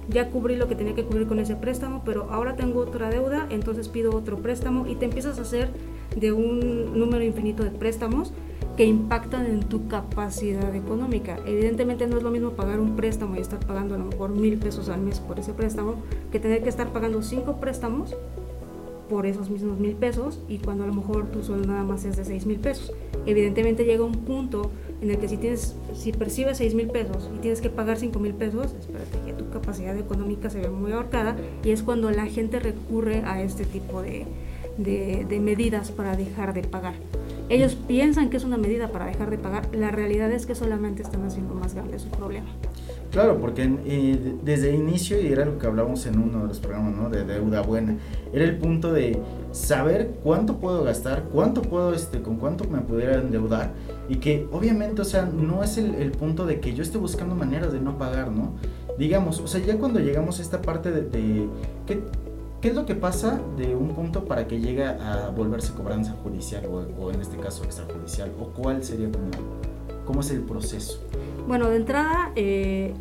ya 0.09 0.29
cubrí 0.29 0.55
lo 0.55 0.67
que 0.67 0.75
tenía 0.75 0.93
que 0.95 1.03
cubrir 1.03 1.27
con 1.27 1.39
ese 1.39 1.55
préstamo, 1.55 2.03
pero 2.05 2.27
ahora 2.31 2.55
tengo 2.55 2.79
otra 2.79 3.09
deuda, 3.09 3.47
entonces 3.49 3.89
pido 3.89 4.15
otro 4.15 4.37
préstamo 4.37 4.87
y 4.87 4.95
te 4.95 5.05
empiezas 5.05 5.39
a 5.39 5.41
hacer 5.41 5.69
de 6.15 6.31
un 6.31 6.97
número 6.97 7.23
infinito 7.23 7.63
de 7.63 7.71
préstamos 7.71 8.31
que 8.77 8.85
impactan 8.85 9.45
en 9.45 9.61
tu 9.61 9.87
capacidad 9.87 10.75
económica. 10.75 11.39
Evidentemente 11.45 12.07
no 12.07 12.17
es 12.17 12.23
lo 12.23 12.29
mismo 12.29 12.51
pagar 12.51 12.79
un 12.79 12.95
préstamo 12.95 13.35
y 13.37 13.39
estar 13.39 13.59
pagando 13.65 13.95
a 13.95 13.97
lo 13.97 14.05
mejor 14.05 14.31
mil 14.31 14.57
pesos 14.57 14.89
al 14.89 15.01
mes 15.01 15.19
por 15.19 15.39
ese 15.39 15.53
préstamo 15.53 15.95
que 16.31 16.39
tener 16.39 16.61
que 16.61 16.69
estar 16.69 16.91
pagando 16.91 17.21
cinco 17.21 17.55
préstamos 17.61 18.15
por 19.09 19.25
esos 19.25 19.49
mismos 19.49 19.79
mil 19.79 19.95
pesos 19.95 20.41
y 20.49 20.57
cuando 20.57 20.83
a 20.83 20.87
lo 20.87 20.93
mejor 20.93 21.27
tu 21.27 21.41
sueldo 21.41 21.67
nada 21.67 21.83
más 21.83 22.05
es 22.05 22.17
de 22.17 22.25
seis 22.25 22.45
mil 22.45 22.59
pesos. 22.59 22.91
Evidentemente 23.25 23.85
llega 23.85 24.03
un 24.03 24.13
punto 24.13 24.71
en 25.01 25.11
el 25.11 25.17
que 25.17 25.27
si 25.27 25.37
tienes, 25.37 25.75
si 25.93 26.11
percibes 26.11 26.57
seis 26.57 26.73
mil 26.73 26.87
pesos 26.87 27.29
y 27.35 27.39
tienes 27.39 27.61
que 27.61 27.69
pagar 27.69 27.97
cinco 27.97 28.19
mil 28.19 28.33
pesos, 28.33 28.75
espérate 28.79 29.19
que 29.25 29.33
tu 29.33 29.49
capacidad 29.49 29.95
económica 29.97 30.49
se 30.49 30.59
ve 30.59 30.69
muy 30.69 30.91
ahorcada 30.91 31.35
y 31.63 31.71
es 31.71 31.83
cuando 31.83 32.09
la 32.11 32.25
gente 32.25 32.59
recurre 32.59 33.23
a 33.25 33.41
este 33.41 33.65
tipo 33.65 34.01
de, 34.01 34.25
de, 34.77 35.39
medidas 35.39 35.91
para 35.91 36.15
dejar 36.15 36.53
de 36.53 36.63
pagar. 36.63 36.95
Ellos 37.49 37.75
piensan 37.75 38.29
que 38.29 38.37
es 38.37 38.43
una 38.43 38.57
medida 38.57 38.87
para 38.91 39.05
dejar 39.05 39.29
de 39.29 39.37
pagar, 39.37 39.67
la 39.75 39.91
realidad 39.91 40.31
es 40.31 40.45
que 40.45 40.55
solamente 40.55 41.03
están 41.03 41.23
haciendo 41.23 41.53
más 41.53 41.75
grande 41.75 41.99
su 41.99 42.09
problema. 42.09 42.47
Claro, 43.11 43.39
porque 43.39 43.69
eh, 43.85 44.35
desde 44.43 44.69
el 44.69 44.75
inicio, 44.75 45.21
y 45.21 45.27
era 45.27 45.45
lo 45.45 45.59
que 45.59 45.67
hablamos 45.67 46.05
en 46.05 46.19
uno 46.19 46.41
de 46.41 46.47
los 46.47 46.59
programas, 46.59 46.95
¿no? 46.95 47.09
De 47.09 47.23
deuda 47.23 47.61
buena, 47.61 47.95
era 48.33 48.43
el 48.43 48.57
punto 48.57 48.91
de 48.91 49.17
saber 49.55 50.19
cuánto 50.21 50.57
puedo 50.57 50.83
gastar, 50.83 51.23
cuánto 51.31 51.61
puedo, 51.61 51.93
este, 51.93 52.21
con 52.21 52.35
cuánto 52.35 52.65
me 52.65 52.81
pudiera 52.81 53.15
endeudar, 53.15 53.71
y 54.09 54.17
que 54.17 54.47
obviamente, 54.51 55.01
o 55.01 55.05
sea, 55.05 55.25
no 55.25 55.63
es 55.63 55.77
el, 55.77 55.95
el 55.95 56.11
punto 56.11 56.45
de 56.45 56.59
que 56.59 56.73
yo 56.73 56.83
esté 56.83 56.97
buscando 56.97 57.35
maneras 57.35 57.71
de 57.71 57.79
no 57.79 57.97
pagar, 57.97 58.31
¿no? 58.31 58.53
Digamos, 58.99 59.39
o 59.39 59.47
sea, 59.47 59.61
ya 59.61 59.77
cuando 59.77 59.99
llegamos 59.99 60.39
a 60.39 60.41
esta 60.41 60.61
parte 60.61 60.91
de, 60.91 61.03
de 61.03 61.47
¿qué, 61.87 62.03
¿qué, 62.59 62.67
es 62.67 62.75
lo 62.75 62.85
que 62.85 62.95
pasa 62.95 63.39
de 63.57 63.75
un 63.75 63.95
punto 63.95 64.25
para 64.25 64.45
que 64.45 64.59
llegue 64.59 64.85
a 64.85 65.31
volverse 65.35 65.73
cobranza 65.73 66.15
judicial 66.21 66.65
o, 66.65 66.85
o 67.01 67.11
en 67.11 67.21
este 67.21 67.37
caso 67.37 67.63
extrajudicial? 67.63 68.31
¿O 68.39 68.47
cuál 68.47 68.83
sería 68.83 69.09
como, 69.09 69.31
cómo 70.05 70.19
es 70.19 70.31
el 70.31 70.41
proceso? 70.41 71.01
Bueno, 71.47 71.69
de 71.69 71.77
entrada, 71.77 72.33
eh, 72.35 72.93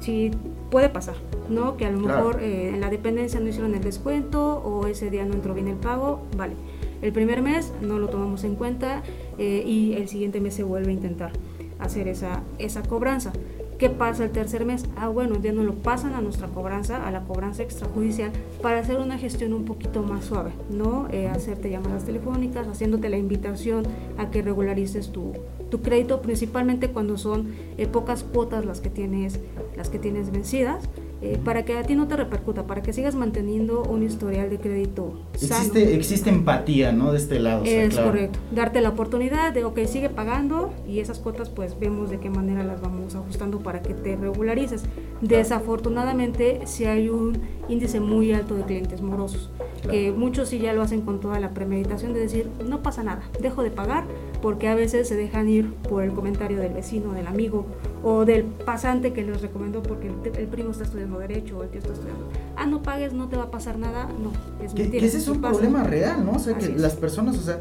sí 0.00 0.30
puede 0.74 0.88
pasar, 0.88 1.14
¿no? 1.48 1.76
Que 1.76 1.86
a 1.86 1.90
lo 1.92 2.00
Claro. 2.00 2.16
mejor 2.24 2.42
eh, 2.42 2.70
en 2.70 2.80
la 2.80 2.90
dependencia 2.90 3.38
no 3.38 3.46
hicieron 3.48 3.76
el 3.76 3.80
descuento 3.80 4.56
o 4.56 4.88
ese 4.88 5.08
día 5.08 5.24
no 5.24 5.34
entró 5.34 5.54
bien 5.54 5.68
el 5.68 5.76
pago, 5.76 6.22
vale. 6.36 6.54
El 7.00 7.12
primer 7.12 7.42
mes 7.42 7.72
no 7.80 8.00
lo 8.00 8.08
tomamos 8.08 8.42
en 8.42 8.56
cuenta 8.56 9.04
eh, 9.38 9.62
y 9.64 9.92
el 9.92 10.08
siguiente 10.08 10.40
mes 10.40 10.54
se 10.54 10.64
vuelve 10.64 10.90
a 10.90 10.94
intentar 10.94 11.30
hacer 11.78 12.08
esa, 12.08 12.42
esa 12.58 12.82
cobranza. 12.82 13.32
¿Qué 13.78 13.88
pasa 13.88 14.24
el 14.24 14.30
tercer 14.30 14.64
mes? 14.64 14.86
Ah, 14.96 15.06
bueno, 15.08 15.36
ya 15.40 15.52
no 15.52 15.62
lo 15.62 15.74
pasan 15.74 16.14
a 16.14 16.20
nuestra 16.20 16.48
cobranza, 16.48 17.06
a 17.06 17.10
la 17.12 17.22
cobranza 17.22 17.62
extrajudicial, 17.62 18.32
para 18.60 18.80
hacer 18.80 18.98
una 18.98 19.16
gestión 19.16 19.52
un 19.52 19.64
poquito 19.64 20.02
más 20.02 20.24
suave, 20.24 20.50
¿no? 20.70 21.06
Eh, 21.12 21.28
hacerte 21.28 21.70
llamadas 21.70 22.04
telefónicas, 22.04 22.66
haciéndote 22.66 23.08
la 23.10 23.16
invitación 23.18 23.84
a 24.18 24.30
que 24.30 24.42
regularices 24.42 25.10
tu, 25.12 25.34
tu 25.74 25.82
crédito, 25.82 26.22
principalmente 26.22 26.90
cuando 26.90 27.18
son 27.18 27.48
eh, 27.78 27.88
pocas 27.88 28.22
cuotas 28.22 28.64
las 28.64 28.80
que 28.80 28.90
tienes, 28.90 29.40
las 29.76 29.88
que 29.88 29.98
tienes 29.98 30.30
vencidas, 30.30 30.88
eh, 31.20 31.36
para 31.44 31.64
que 31.64 31.76
a 31.76 31.82
ti 31.82 31.96
no 31.96 32.06
te 32.06 32.14
repercuta, 32.14 32.64
para 32.64 32.80
que 32.80 32.92
sigas 32.92 33.16
manteniendo 33.16 33.82
un 33.82 34.04
historial 34.04 34.50
de 34.50 34.58
crédito 34.58 35.20
sano. 35.34 35.56
Existe, 35.56 35.94
existe 35.96 36.30
empatía, 36.30 36.92
¿no? 36.92 37.10
De 37.10 37.18
este 37.18 37.40
lado. 37.40 37.62
o 37.62 37.66
sea, 37.66 37.82
Es 37.82 37.94
claro. 37.94 38.10
correcto. 38.10 38.38
Darte 38.52 38.80
la 38.82 38.90
oportunidad 38.90 39.52
de, 39.52 39.64
ok, 39.64 39.80
sigue 39.86 40.10
pagando 40.10 40.72
y 40.86 41.00
esas 41.00 41.18
cuotas 41.18 41.48
pues 41.48 41.76
vemos 41.76 42.08
de 42.08 42.20
qué 42.20 42.30
manera 42.30 42.62
las 42.62 42.80
vamos 42.80 43.16
ajustando 43.16 43.58
para 43.58 43.82
que 43.82 43.94
te 43.94 44.14
regularices. 44.14 44.84
Desafortunadamente 45.22 46.60
si 46.66 46.84
hay 46.84 47.08
un 47.08 47.40
índice 47.68 47.98
muy 47.98 48.32
alto 48.32 48.54
de 48.54 48.62
clientes 48.62 49.00
morosos, 49.00 49.50
que 49.90 50.12
muchos 50.12 50.50
sí 50.50 50.58
ya 50.58 50.72
lo 50.72 50.82
hacen 50.82 51.00
con 51.00 51.18
toda 51.18 51.40
la 51.40 51.50
premeditación 51.50 52.12
de 52.14 52.20
decir, 52.20 52.48
no 52.64 52.82
pasa 52.82 53.02
nada, 53.02 53.22
dejo 53.40 53.64
de 53.64 53.70
pagar 53.70 54.04
porque 54.44 54.68
a 54.68 54.74
veces 54.74 55.08
se 55.08 55.16
dejan 55.16 55.48
ir 55.48 55.72
por 55.72 56.02
el 56.04 56.12
comentario 56.12 56.58
del 56.58 56.74
vecino, 56.74 57.14
del 57.14 57.26
amigo 57.26 57.64
o 58.02 58.26
del 58.26 58.44
pasante 58.44 59.14
que 59.14 59.22
les 59.24 59.40
recomendó 59.40 59.82
porque 59.82 60.08
el, 60.08 60.36
el 60.36 60.48
primo 60.48 60.70
está 60.72 60.84
estudiando 60.84 61.18
derecho 61.18 61.56
o 61.56 61.62
el 61.62 61.70
tío 61.70 61.78
está 61.80 61.94
estudiando. 61.94 62.28
Ah, 62.54 62.66
no 62.66 62.82
pagues, 62.82 63.14
no 63.14 63.26
te 63.30 63.38
va 63.38 63.44
a 63.44 63.50
pasar 63.50 63.78
nada. 63.78 64.06
No, 64.22 64.32
es 64.62 64.74
Que, 64.74 64.82
mentira. 64.82 65.00
que 65.00 65.06
ese 65.06 65.16
es 65.16 65.28
un 65.28 65.40
pasa. 65.40 65.54
problema 65.54 65.82
real, 65.84 66.26
¿no? 66.26 66.32
O 66.32 66.38
sea, 66.38 66.58
que 66.58 66.66
es. 66.66 66.78
las 66.78 66.94
personas, 66.94 67.38
o 67.38 67.40
sea, 67.40 67.58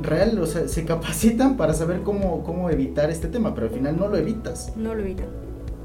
real, 0.00 0.38
o 0.38 0.46
sea, 0.46 0.68
se 0.68 0.86
capacitan 0.86 1.58
para 1.58 1.74
saber 1.74 2.00
cómo, 2.00 2.42
cómo 2.44 2.70
evitar 2.70 3.10
este 3.10 3.28
tema, 3.28 3.54
pero 3.54 3.66
al 3.66 3.72
final 3.74 3.98
no 3.98 4.08
lo 4.08 4.16
evitas. 4.16 4.72
No 4.74 4.94
lo 4.94 5.02
evitan. 5.02 5.26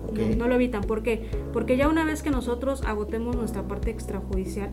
Ok. 0.10 0.18
No, 0.18 0.36
no 0.38 0.48
lo 0.48 0.56
evitan. 0.56 0.82
¿Por 0.86 1.04
qué? 1.04 1.30
Porque 1.52 1.76
ya 1.76 1.90
una 1.90 2.06
vez 2.06 2.24
que 2.24 2.30
nosotros 2.30 2.84
agotemos 2.86 3.36
nuestra 3.36 3.64
parte 3.68 3.90
extrajudicial, 3.92 4.70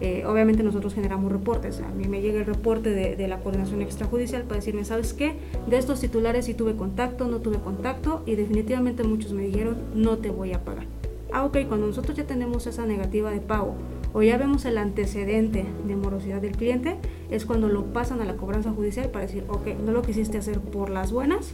Eh, 0.00 0.24
obviamente 0.26 0.62
nosotros 0.62 0.94
generamos 0.94 1.32
reportes. 1.32 1.80
A 1.80 1.88
mí 1.88 2.06
me 2.08 2.20
llega 2.20 2.40
el 2.40 2.46
reporte 2.46 2.90
de, 2.90 3.16
de 3.16 3.28
la 3.28 3.38
coordinación 3.40 3.82
extrajudicial 3.82 4.42
para 4.42 4.56
decirme, 4.56 4.84
¿sabes 4.84 5.12
qué? 5.12 5.34
De 5.68 5.78
estos 5.78 6.00
titulares 6.00 6.46
sí 6.46 6.54
tuve 6.54 6.76
contacto, 6.76 7.26
no 7.28 7.40
tuve 7.40 7.58
contacto 7.58 8.22
y 8.26 8.34
definitivamente 8.34 9.04
muchos 9.04 9.32
me 9.32 9.42
dijeron, 9.42 9.76
no 9.94 10.18
te 10.18 10.30
voy 10.30 10.52
a 10.52 10.64
pagar. 10.64 10.86
Ah, 11.32 11.44
ok, 11.44 11.58
cuando 11.68 11.86
nosotros 11.86 12.16
ya 12.16 12.24
tenemos 12.24 12.66
esa 12.66 12.86
negativa 12.86 13.30
de 13.30 13.40
pago 13.40 13.74
o 14.14 14.22
ya 14.22 14.38
vemos 14.38 14.64
el 14.64 14.78
antecedente 14.78 15.66
de 15.86 15.96
morosidad 15.96 16.40
del 16.40 16.56
cliente, 16.56 16.96
es 17.30 17.44
cuando 17.44 17.68
lo 17.68 17.84
pasan 17.92 18.22
a 18.22 18.24
la 18.24 18.36
cobranza 18.36 18.72
judicial 18.72 19.10
para 19.10 19.26
decir, 19.26 19.44
ok, 19.48 19.78
no 19.84 19.92
lo 19.92 20.02
quisiste 20.02 20.38
hacer 20.38 20.60
por 20.60 20.88
las 20.88 21.12
buenas, 21.12 21.50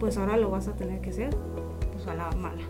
pues 0.00 0.18
ahora 0.18 0.36
lo 0.36 0.50
vas 0.50 0.66
a 0.66 0.72
tener 0.72 1.00
que 1.00 1.10
hacer 1.10 1.30
pues 1.92 2.06
a 2.08 2.14
la 2.14 2.30
mala. 2.32 2.62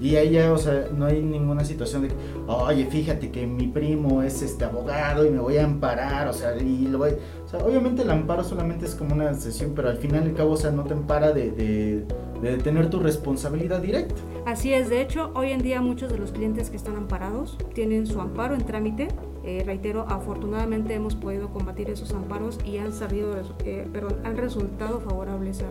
Y 0.00 0.10
ya, 0.10 0.52
o 0.52 0.58
sea, 0.58 0.88
no 0.94 1.06
hay 1.06 1.22
ninguna 1.22 1.64
situación 1.64 2.02
de 2.02 2.08
que, 2.08 2.14
oye, 2.46 2.86
fíjate 2.86 3.30
que 3.30 3.46
mi 3.46 3.68
primo 3.68 4.22
es 4.22 4.42
este 4.42 4.64
abogado 4.64 5.24
y 5.24 5.30
me 5.30 5.38
voy 5.38 5.56
a 5.56 5.64
amparar, 5.64 6.28
o 6.28 6.32
sea, 6.32 6.56
y 6.56 6.86
lo 6.88 6.98
voy... 6.98 7.12
O 7.44 7.48
sea, 7.48 7.60
obviamente 7.64 8.02
el 8.02 8.10
amparo 8.10 8.42
solamente 8.42 8.86
es 8.86 8.94
como 8.94 9.14
una 9.14 9.32
sesión, 9.34 9.72
pero 9.74 9.88
al 9.88 9.98
final 9.98 10.24
y 10.24 10.30
al 10.30 10.34
cabo, 10.34 10.52
o 10.52 10.56
sea, 10.56 10.70
no 10.70 10.84
te 10.84 10.94
ampara 10.94 11.32
de, 11.32 11.52
de, 11.52 12.04
de 12.42 12.58
tener 12.58 12.90
tu 12.90 12.98
responsabilidad 12.98 13.80
directa. 13.80 14.16
Así 14.46 14.74
es, 14.74 14.90
de 14.90 15.00
hecho, 15.00 15.30
hoy 15.34 15.52
en 15.52 15.62
día 15.62 15.80
muchos 15.80 16.12
de 16.12 16.18
los 16.18 16.32
clientes 16.32 16.70
que 16.70 16.76
están 16.76 16.96
amparados 16.96 17.56
tienen 17.74 18.06
su 18.06 18.20
amparo 18.20 18.54
en 18.54 18.64
trámite. 18.64 19.08
Eh, 19.44 19.62
reitero, 19.64 20.06
afortunadamente 20.08 20.94
hemos 20.94 21.14
podido 21.14 21.50
combatir 21.50 21.90
esos 21.90 22.12
amparos 22.12 22.58
y 22.64 22.78
han 22.78 22.92
sabido, 22.92 23.34
eh, 23.64 23.86
perdón, 23.92 24.16
han 24.24 24.36
resultado 24.38 25.00
favorables 25.00 25.62
a, 25.62 25.66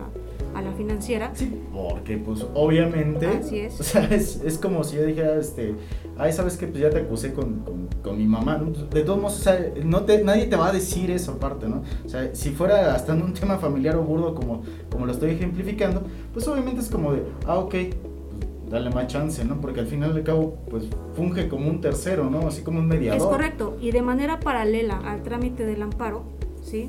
a 0.54 0.62
la 0.62 0.72
financiera. 0.72 1.30
Sí, 1.34 1.52
porque 1.72 2.16
pues 2.18 2.46
obviamente, 2.54 3.26
Así 3.26 3.60
es. 3.60 3.80
o 3.80 3.82
sea, 3.82 4.04
es, 4.04 4.40
es 4.44 4.58
como 4.58 4.84
si 4.84 4.96
yo 4.96 5.04
dijera, 5.04 5.36
este, 5.36 5.74
ay, 6.16 6.32
sabes 6.32 6.56
que 6.56 6.66
pues 6.66 6.80
ya 6.80 6.90
te 6.90 6.98
acusé 6.98 7.32
con, 7.32 7.60
con, 7.60 7.88
con 8.02 8.16
mi 8.18 8.26
mamá, 8.26 8.62
de 8.90 9.02
todos 9.02 9.20
modos, 9.20 9.40
o 9.40 9.42
sea, 9.42 9.58
no 9.84 10.02
te, 10.02 10.22
nadie 10.22 10.46
te 10.46 10.56
va 10.56 10.68
a 10.68 10.72
decir 10.72 11.10
eso 11.10 11.32
aparte, 11.32 11.68
¿no? 11.68 11.82
O 12.04 12.08
sea, 12.08 12.34
si 12.34 12.50
fuera 12.50 12.94
hasta 12.94 13.12
en 13.14 13.22
un 13.22 13.34
tema 13.34 13.58
familiar 13.58 13.96
o 13.96 14.02
burdo 14.02 14.34
como, 14.34 14.62
como 14.90 15.06
lo 15.06 15.12
estoy 15.12 15.32
ejemplificando, 15.32 16.02
pues 16.32 16.46
obviamente 16.48 16.80
es 16.80 16.88
como 16.88 17.12
de, 17.12 17.22
ah, 17.46 17.58
ok, 17.58 17.70
pues, 17.70 18.70
dale 18.70 18.90
más 18.90 19.06
chance, 19.08 19.44
¿no? 19.44 19.60
Porque 19.60 19.80
al 19.80 19.86
final 19.86 20.12
al 20.12 20.22
cabo, 20.22 20.58
pues 20.70 20.84
funge 21.14 21.48
como 21.48 21.68
un 21.68 21.80
tercero, 21.80 22.30
¿no? 22.30 22.46
Así 22.46 22.62
como 22.62 22.78
un 22.78 22.86
mediador. 22.86 23.20
Es 23.20 23.24
correcto, 23.26 23.76
y 23.80 23.90
de 23.90 24.02
manera 24.02 24.40
paralela 24.40 24.98
al 24.98 25.22
trámite 25.22 25.66
del 25.66 25.82
amparo, 25.82 26.24
¿sí? 26.62 26.88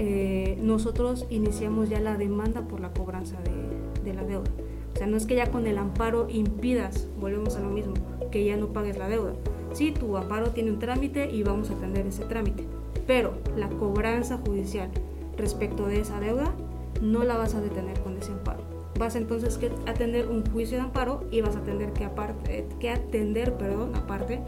Eh, 0.00 0.56
nosotros 0.62 1.26
iniciamos 1.28 1.88
ya 1.88 1.98
la 1.98 2.16
demanda 2.16 2.62
por 2.62 2.78
la 2.78 2.92
cobranza 2.92 3.36
de, 3.40 4.04
de 4.04 4.14
la 4.14 4.22
deuda. 4.22 4.48
O 4.94 4.96
sea, 4.96 5.08
no 5.08 5.16
es 5.16 5.26
que 5.26 5.34
ya 5.34 5.50
con 5.50 5.66
el 5.66 5.76
amparo 5.76 6.28
impidas, 6.30 7.08
volvemos 7.20 7.56
a 7.56 7.60
lo 7.60 7.68
mismo, 7.68 7.94
que 8.30 8.44
ya 8.44 8.56
no 8.56 8.68
pagues 8.68 8.96
la 8.96 9.08
deuda. 9.08 9.32
Sí, 9.72 9.90
tu 9.90 10.16
amparo 10.16 10.50
tiene 10.50 10.70
un 10.70 10.78
trámite 10.78 11.28
y 11.30 11.42
vamos 11.42 11.70
a 11.70 11.74
atender 11.74 12.06
ese 12.06 12.24
trámite, 12.24 12.64
pero 13.08 13.34
la 13.56 13.68
cobranza 13.68 14.38
judicial 14.38 14.88
respecto 15.36 15.86
de 15.86 16.00
esa 16.00 16.20
deuda 16.20 16.54
no 17.02 17.24
la 17.24 17.36
vas 17.36 17.56
a 17.56 17.60
detener 17.60 17.98
con 18.00 18.16
ese 18.16 18.30
amparo. 18.30 18.62
Vas 19.00 19.16
entonces 19.16 19.58
que 19.58 19.72
atender 19.86 20.28
un 20.28 20.44
juicio 20.46 20.78
de 20.78 20.84
amparo 20.84 21.24
y 21.32 21.40
vas 21.40 21.56
a 21.56 21.62
tener 21.62 21.92
que, 21.92 22.04
aparte, 22.04 22.66
que 22.78 22.90
atender, 22.90 23.54
perdón, 23.54 23.96
aparte, 23.96 24.40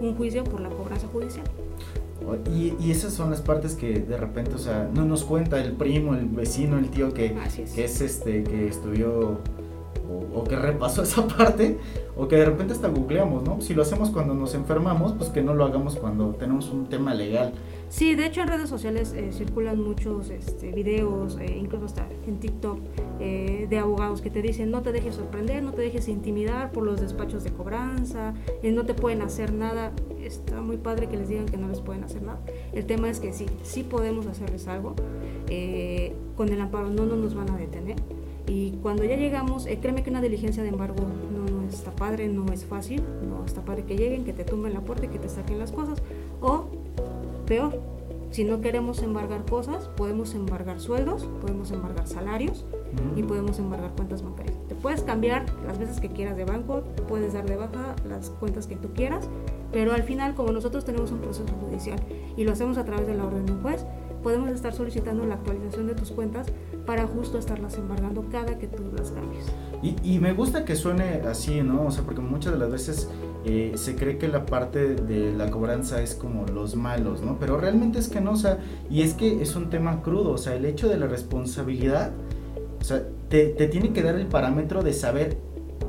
un 0.00 0.14
juicio 0.16 0.44
por 0.44 0.60
la 0.60 0.68
cobranza 0.68 1.06
judicial. 1.08 1.46
Y, 2.54 2.74
y 2.78 2.90
esas 2.90 3.14
son 3.14 3.30
las 3.30 3.40
partes 3.40 3.74
que 3.74 4.00
de 4.00 4.16
repente, 4.16 4.54
o 4.54 4.58
sea, 4.58 4.90
no 4.92 5.04
nos 5.04 5.24
cuenta 5.24 5.60
el 5.60 5.72
primo, 5.72 6.14
el 6.14 6.26
vecino, 6.26 6.78
el 6.78 6.90
tío 6.90 7.14
que, 7.14 7.36
es. 7.56 7.72
que 7.72 7.84
es 7.84 8.00
este, 8.00 8.42
que 8.42 8.68
estudió 8.68 9.38
o, 10.10 10.38
o 10.40 10.44
que 10.44 10.56
repasó 10.56 11.02
esa 11.04 11.26
parte, 11.26 11.78
o 12.16 12.28
que 12.28 12.36
de 12.36 12.44
repente 12.44 12.74
hasta 12.74 12.88
googleamos, 12.88 13.44
¿no? 13.44 13.60
Si 13.60 13.72
lo 13.72 13.82
hacemos 13.82 14.10
cuando 14.10 14.34
nos 14.34 14.54
enfermamos, 14.54 15.12
pues 15.12 15.30
que 15.30 15.42
no 15.42 15.54
lo 15.54 15.64
hagamos 15.64 15.96
cuando 15.96 16.30
tenemos 16.34 16.68
un 16.70 16.86
tema 16.86 17.14
legal. 17.14 17.52
Sí, 17.88 18.14
de 18.14 18.26
hecho 18.26 18.42
en 18.42 18.48
redes 18.48 18.68
sociales 18.68 19.14
eh, 19.14 19.32
circulan 19.32 19.82
muchos 19.82 20.30
este, 20.30 20.72
videos, 20.72 21.38
eh, 21.38 21.56
incluso 21.58 21.86
hasta 21.86 22.06
en 22.26 22.38
TikTok, 22.38 22.78
eh, 23.20 23.66
de 23.68 23.78
abogados 23.78 24.20
que 24.20 24.30
te 24.30 24.42
dicen 24.42 24.70
no 24.70 24.82
te 24.82 24.92
dejes 24.92 25.16
sorprender, 25.16 25.62
no 25.62 25.72
te 25.72 25.82
dejes 25.82 26.08
intimidar 26.08 26.70
por 26.70 26.84
los 26.84 27.00
despachos 27.00 27.44
de 27.44 27.50
cobranza, 27.50 28.34
eh, 28.62 28.70
no 28.72 28.84
te 28.84 28.94
pueden 28.94 29.22
hacer 29.22 29.52
nada. 29.52 29.92
Está 30.22 30.60
muy 30.60 30.76
padre 30.76 31.08
que 31.08 31.16
les 31.16 31.28
digan 31.28 31.46
que 31.46 31.56
no 31.56 31.68
les 31.68 31.80
pueden 31.80 32.04
hacer 32.04 32.22
nada. 32.22 32.40
El 32.72 32.84
tema 32.86 33.08
es 33.08 33.20
que 33.20 33.32
sí, 33.32 33.46
sí 33.62 33.82
podemos 33.82 34.26
hacerles 34.26 34.68
algo. 34.68 34.94
Eh, 35.48 36.14
con 36.36 36.50
el 36.50 36.60
amparo 36.60 36.90
no, 36.90 37.06
no 37.06 37.16
nos 37.16 37.34
van 37.34 37.50
a 37.50 37.56
detener. 37.56 37.96
Y 38.46 38.72
cuando 38.82 39.04
ya 39.04 39.16
llegamos, 39.16 39.66
eh, 39.66 39.78
créeme 39.80 40.02
que 40.02 40.10
una 40.10 40.20
diligencia 40.20 40.62
de 40.62 40.68
embargo 40.70 41.04
no, 41.32 41.60
no 41.60 41.68
está 41.68 41.90
padre, 41.90 42.28
no 42.28 42.46
es 42.52 42.64
fácil, 42.64 43.02
no 43.28 43.44
está 43.44 43.62
padre 43.62 43.84
que 43.84 43.96
lleguen, 43.96 44.24
que 44.24 44.32
te 44.32 44.44
tumben 44.44 44.72
la 44.72 44.80
puerta 44.80 45.06
y 45.06 45.08
que 45.08 45.18
te 45.18 45.28
saquen 45.28 45.58
las 45.58 45.72
cosas. 45.72 45.98
O 46.40 46.66
peor. 47.48 47.80
Si 48.30 48.44
no 48.44 48.60
queremos 48.60 49.02
embargar 49.02 49.46
cosas, 49.46 49.88
podemos 49.96 50.34
embargar 50.34 50.80
sueldos, 50.80 51.26
podemos 51.40 51.70
embargar 51.70 52.06
salarios 52.06 52.66
y 53.16 53.22
podemos 53.22 53.58
embargar 53.58 53.92
cuentas 53.92 54.22
bancarias. 54.22 54.54
Te 54.68 54.74
puedes 54.74 55.02
cambiar 55.02 55.46
las 55.66 55.78
veces 55.78 55.98
que 55.98 56.10
quieras 56.10 56.36
de 56.36 56.44
banco, 56.44 56.82
puedes 57.08 57.32
dar 57.32 57.46
de 57.46 57.56
baja 57.56 57.96
las 58.06 58.28
cuentas 58.28 58.66
que 58.66 58.76
tú 58.76 58.92
quieras, 58.92 59.28
pero 59.72 59.94
al 59.94 60.02
final, 60.02 60.34
como 60.34 60.52
nosotros 60.52 60.84
tenemos 60.84 61.10
un 61.10 61.20
proceso 61.20 61.46
judicial 61.58 61.98
y 62.36 62.44
lo 62.44 62.52
hacemos 62.52 62.76
a 62.76 62.84
través 62.84 63.06
de 63.06 63.14
la 63.14 63.24
orden 63.24 63.46
de 63.46 63.52
un 63.52 63.62
juez, 63.62 63.86
podemos 64.22 64.50
estar 64.50 64.74
solicitando 64.74 65.24
la 65.24 65.36
actualización 65.36 65.86
de 65.86 65.94
tus 65.94 66.10
cuentas 66.10 66.48
para 66.84 67.06
justo 67.06 67.38
estarlas 67.38 67.78
embargando 67.78 68.26
cada 68.30 68.58
que 68.58 68.66
tú 68.66 68.82
las 68.94 69.10
cambies. 69.10 69.46
Y, 69.82 69.96
y 70.02 70.18
me 70.18 70.34
gusta 70.34 70.64
que 70.66 70.76
suene 70.76 71.22
así, 71.26 71.62
¿no? 71.62 71.86
O 71.86 71.90
sea, 71.90 72.02
porque 72.04 72.20
muchas 72.20 72.52
de 72.52 72.58
las 72.58 72.70
veces 72.70 73.08
eh, 73.44 73.72
se 73.76 73.94
cree 73.94 74.18
que 74.18 74.28
la 74.28 74.46
parte 74.46 74.94
de 74.94 75.32
la 75.32 75.50
cobranza 75.50 76.02
es 76.02 76.14
como 76.14 76.46
los 76.46 76.74
malos, 76.74 77.22
¿no? 77.22 77.38
Pero 77.38 77.58
realmente 77.58 77.98
es 77.98 78.08
que 78.08 78.20
no, 78.20 78.32
o 78.32 78.36
sea, 78.36 78.58
y 78.90 79.02
es 79.02 79.14
que 79.14 79.42
es 79.42 79.54
un 79.56 79.70
tema 79.70 80.02
crudo, 80.02 80.32
o 80.32 80.38
sea, 80.38 80.54
el 80.54 80.64
hecho 80.64 80.88
de 80.88 80.98
la 80.98 81.06
responsabilidad, 81.06 82.12
o 82.80 82.84
sea, 82.84 83.02
te, 83.28 83.46
te 83.46 83.68
tiene 83.68 83.92
que 83.92 84.02
dar 84.02 84.16
el 84.16 84.26
parámetro 84.26 84.82
de 84.82 84.92
saber 84.92 85.36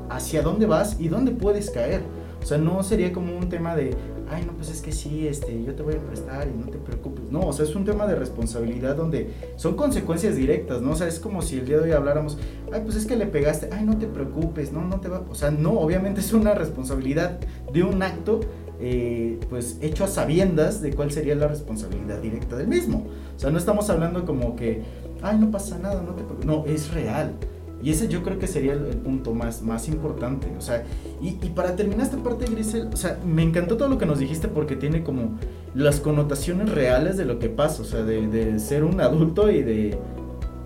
hacia 0.09 0.41
dónde 0.41 0.65
vas 0.65 0.99
y 0.99 1.07
dónde 1.07 1.31
puedes 1.31 1.69
caer. 1.71 2.01
O 2.41 2.45
sea, 2.45 2.57
no 2.57 2.81
sería 2.83 3.11
como 3.11 3.37
un 3.37 3.49
tema 3.49 3.75
de, 3.75 3.95
ay, 4.29 4.43
no, 4.45 4.53
pues 4.53 4.69
es 4.69 4.81
que 4.81 4.91
sí, 4.91 5.27
este, 5.27 5.63
yo 5.63 5.73
te 5.73 5.83
voy 5.83 5.95
a 5.95 5.99
prestar 5.99 6.47
y 6.47 6.57
no 6.57 6.67
te 6.67 6.77
preocupes. 6.77 7.31
No, 7.31 7.41
o 7.41 7.53
sea, 7.53 7.65
es 7.65 7.75
un 7.75 7.85
tema 7.85 8.05
de 8.07 8.15
responsabilidad 8.15 8.95
donde 8.95 9.31
son 9.55 9.75
consecuencias 9.75 10.35
directas, 10.35 10.81
¿no? 10.81 10.91
O 10.91 10.95
sea, 10.95 11.07
es 11.07 11.19
como 11.19 11.41
si 11.41 11.59
el 11.59 11.65
día 11.65 11.77
de 11.77 11.83
hoy 11.83 11.91
habláramos, 11.91 12.37
ay, 12.71 12.81
pues 12.83 12.95
es 12.95 13.05
que 13.05 13.15
le 13.15 13.25
pegaste, 13.25 13.69
ay, 13.71 13.85
no 13.85 13.97
te 13.97 14.07
preocupes, 14.07 14.71
no, 14.71 14.85
no 14.85 14.99
te 14.99 15.09
va. 15.09 15.23
O 15.29 15.35
sea, 15.35 15.51
no, 15.51 15.71
obviamente 15.79 16.19
es 16.19 16.33
una 16.33 16.53
responsabilidad 16.53 17.39
de 17.73 17.83
un 17.83 18.03
acto, 18.03 18.41
eh, 18.79 19.39
pues 19.49 19.77
hecho 19.81 20.03
a 20.03 20.07
sabiendas 20.07 20.81
de 20.81 20.93
cuál 20.93 21.11
sería 21.11 21.35
la 21.35 21.47
responsabilidad 21.47 22.19
directa 22.19 22.55
del 22.55 22.67
mismo. 22.67 23.07
O 23.35 23.39
sea, 23.39 23.49
no 23.49 23.57
estamos 23.57 23.89
hablando 23.89 24.25
como 24.25 24.55
que, 24.55 24.83
ay, 25.21 25.37
no 25.39 25.51
pasa 25.51 25.79
nada, 25.79 26.01
no 26.01 26.13
te 26.13 26.23
preocupes. 26.23 26.45
No, 26.45 26.65
es 26.65 26.93
real. 26.93 27.33
Y 27.81 27.91
ese 27.91 28.09
yo 28.09 28.23
creo 28.23 28.37
que 28.39 28.47
sería 28.47 28.73
el, 28.73 28.97
punto 28.97 29.33
más, 29.33 29.61
más 29.61 29.87
importante. 29.87 30.47
O 30.57 30.61
sea, 30.61 30.83
y, 31.21 31.31
para 31.49 31.75
terminar 31.75 32.05
esta 32.05 32.17
parte, 32.17 32.45
Grisel, 32.45 32.89
o 32.91 32.97
sea, 32.97 33.19
me 33.25 33.41
encantó 33.41 33.77
todo 33.77 33.87
lo 33.87 33.97
que 33.97 34.05
nos 34.05 34.19
dijiste 34.19 34.47
porque 34.49 34.75
tiene 34.75 35.03
como 35.03 35.37
las 35.73 35.99
connotaciones 36.01 36.69
reales 36.69 37.15
de 37.15 37.25
lo 37.25 37.39
que 37.39 37.49
pasa. 37.49 37.81
O 37.81 37.85
sea, 37.85 38.03
de, 38.03 38.59
ser 38.59 38.83
un 38.83 38.99
adulto 38.99 39.49
y 39.49 39.63
de 39.63 39.97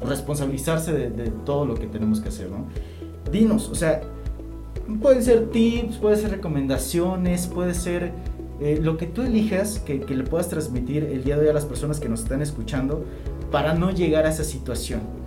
responsabilizarse 0.03 0.91
de, 0.93 1.31
todo 1.45 1.65
lo 1.65 1.75
que 1.75 1.87
tenemos 1.87 2.19
que 2.19 2.29
hacer, 2.29 2.49
¿no? 2.49 2.65
Dinos, 3.31 3.69
o 3.69 3.75
sea, 3.75 4.01
pueden 5.01 5.23
ser 5.23 5.49
tips, 5.49 5.97
pueden 5.97 6.19
ser 6.19 6.31
recomendaciones, 6.31 7.47
puede 7.47 7.73
ser 7.73 8.11
eh, 8.59 8.79
lo 8.81 8.97
que 8.97 9.05
tú 9.05 9.21
elijas 9.21 9.79
que, 9.79 10.01
que 10.01 10.15
le 10.15 10.23
puedas 10.23 10.49
transmitir 10.49 11.03
el 11.03 11.23
día 11.23 11.37
de 11.37 11.43
hoy 11.43 11.49
a 11.49 11.53
las 11.53 11.65
personas 11.65 11.99
que 11.99 12.09
nos 12.09 12.21
están 12.21 12.41
escuchando 12.41 13.05
para 13.51 13.75
no 13.75 13.91
llegar 13.91 14.25
a 14.25 14.29
esa 14.29 14.43
situación. 14.43 15.22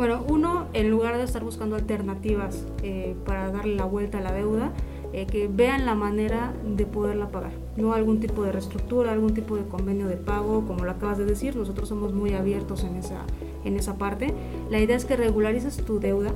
Bueno, 0.00 0.24
uno, 0.26 0.66
en 0.72 0.90
lugar 0.90 1.18
de 1.18 1.24
estar 1.24 1.44
buscando 1.44 1.76
alternativas 1.76 2.64
eh, 2.82 3.14
para 3.26 3.52
darle 3.52 3.74
la 3.74 3.84
vuelta 3.84 4.16
a 4.16 4.22
la 4.22 4.32
deuda, 4.32 4.72
eh, 5.12 5.26
que 5.26 5.46
vean 5.46 5.84
la 5.84 5.94
manera 5.94 6.54
de 6.64 6.86
poderla 6.86 7.28
pagar. 7.28 7.52
No 7.76 7.92
algún 7.92 8.18
tipo 8.18 8.42
de 8.42 8.50
reestructura, 8.50 9.12
algún 9.12 9.34
tipo 9.34 9.56
de 9.56 9.66
convenio 9.66 10.08
de 10.08 10.16
pago, 10.16 10.64
como 10.66 10.86
lo 10.86 10.90
acabas 10.92 11.18
de 11.18 11.26
decir, 11.26 11.54
nosotros 11.54 11.90
somos 11.90 12.14
muy 12.14 12.32
abiertos 12.32 12.82
en 12.82 12.96
esa, 12.96 13.26
en 13.62 13.76
esa 13.76 13.98
parte. 13.98 14.32
La 14.70 14.80
idea 14.80 14.96
es 14.96 15.04
que 15.04 15.16
regularices 15.16 15.76
tu 15.84 16.00
deuda, 16.00 16.32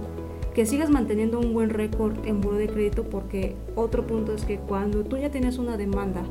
que 0.52 0.66
sigas 0.66 0.90
manteniendo 0.90 1.40
un 1.40 1.54
buen 1.54 1.70
récord 1.70 2.18
en 2.26 2.42
buro 2.42 2.58
de 2.58 2.68
crédito, 2.68 3.04
porque 3.04 3.56
otro 3.76 4.06
punto 4.06 4.34
es 4.34 4.44
que 4.44 4.58
cuando 4.58 5.04
tú 5.04 5.16
ya 5.16 5.30
tienes 5.30 5.56
una 5.56 5.78
demanda 5.78 6.24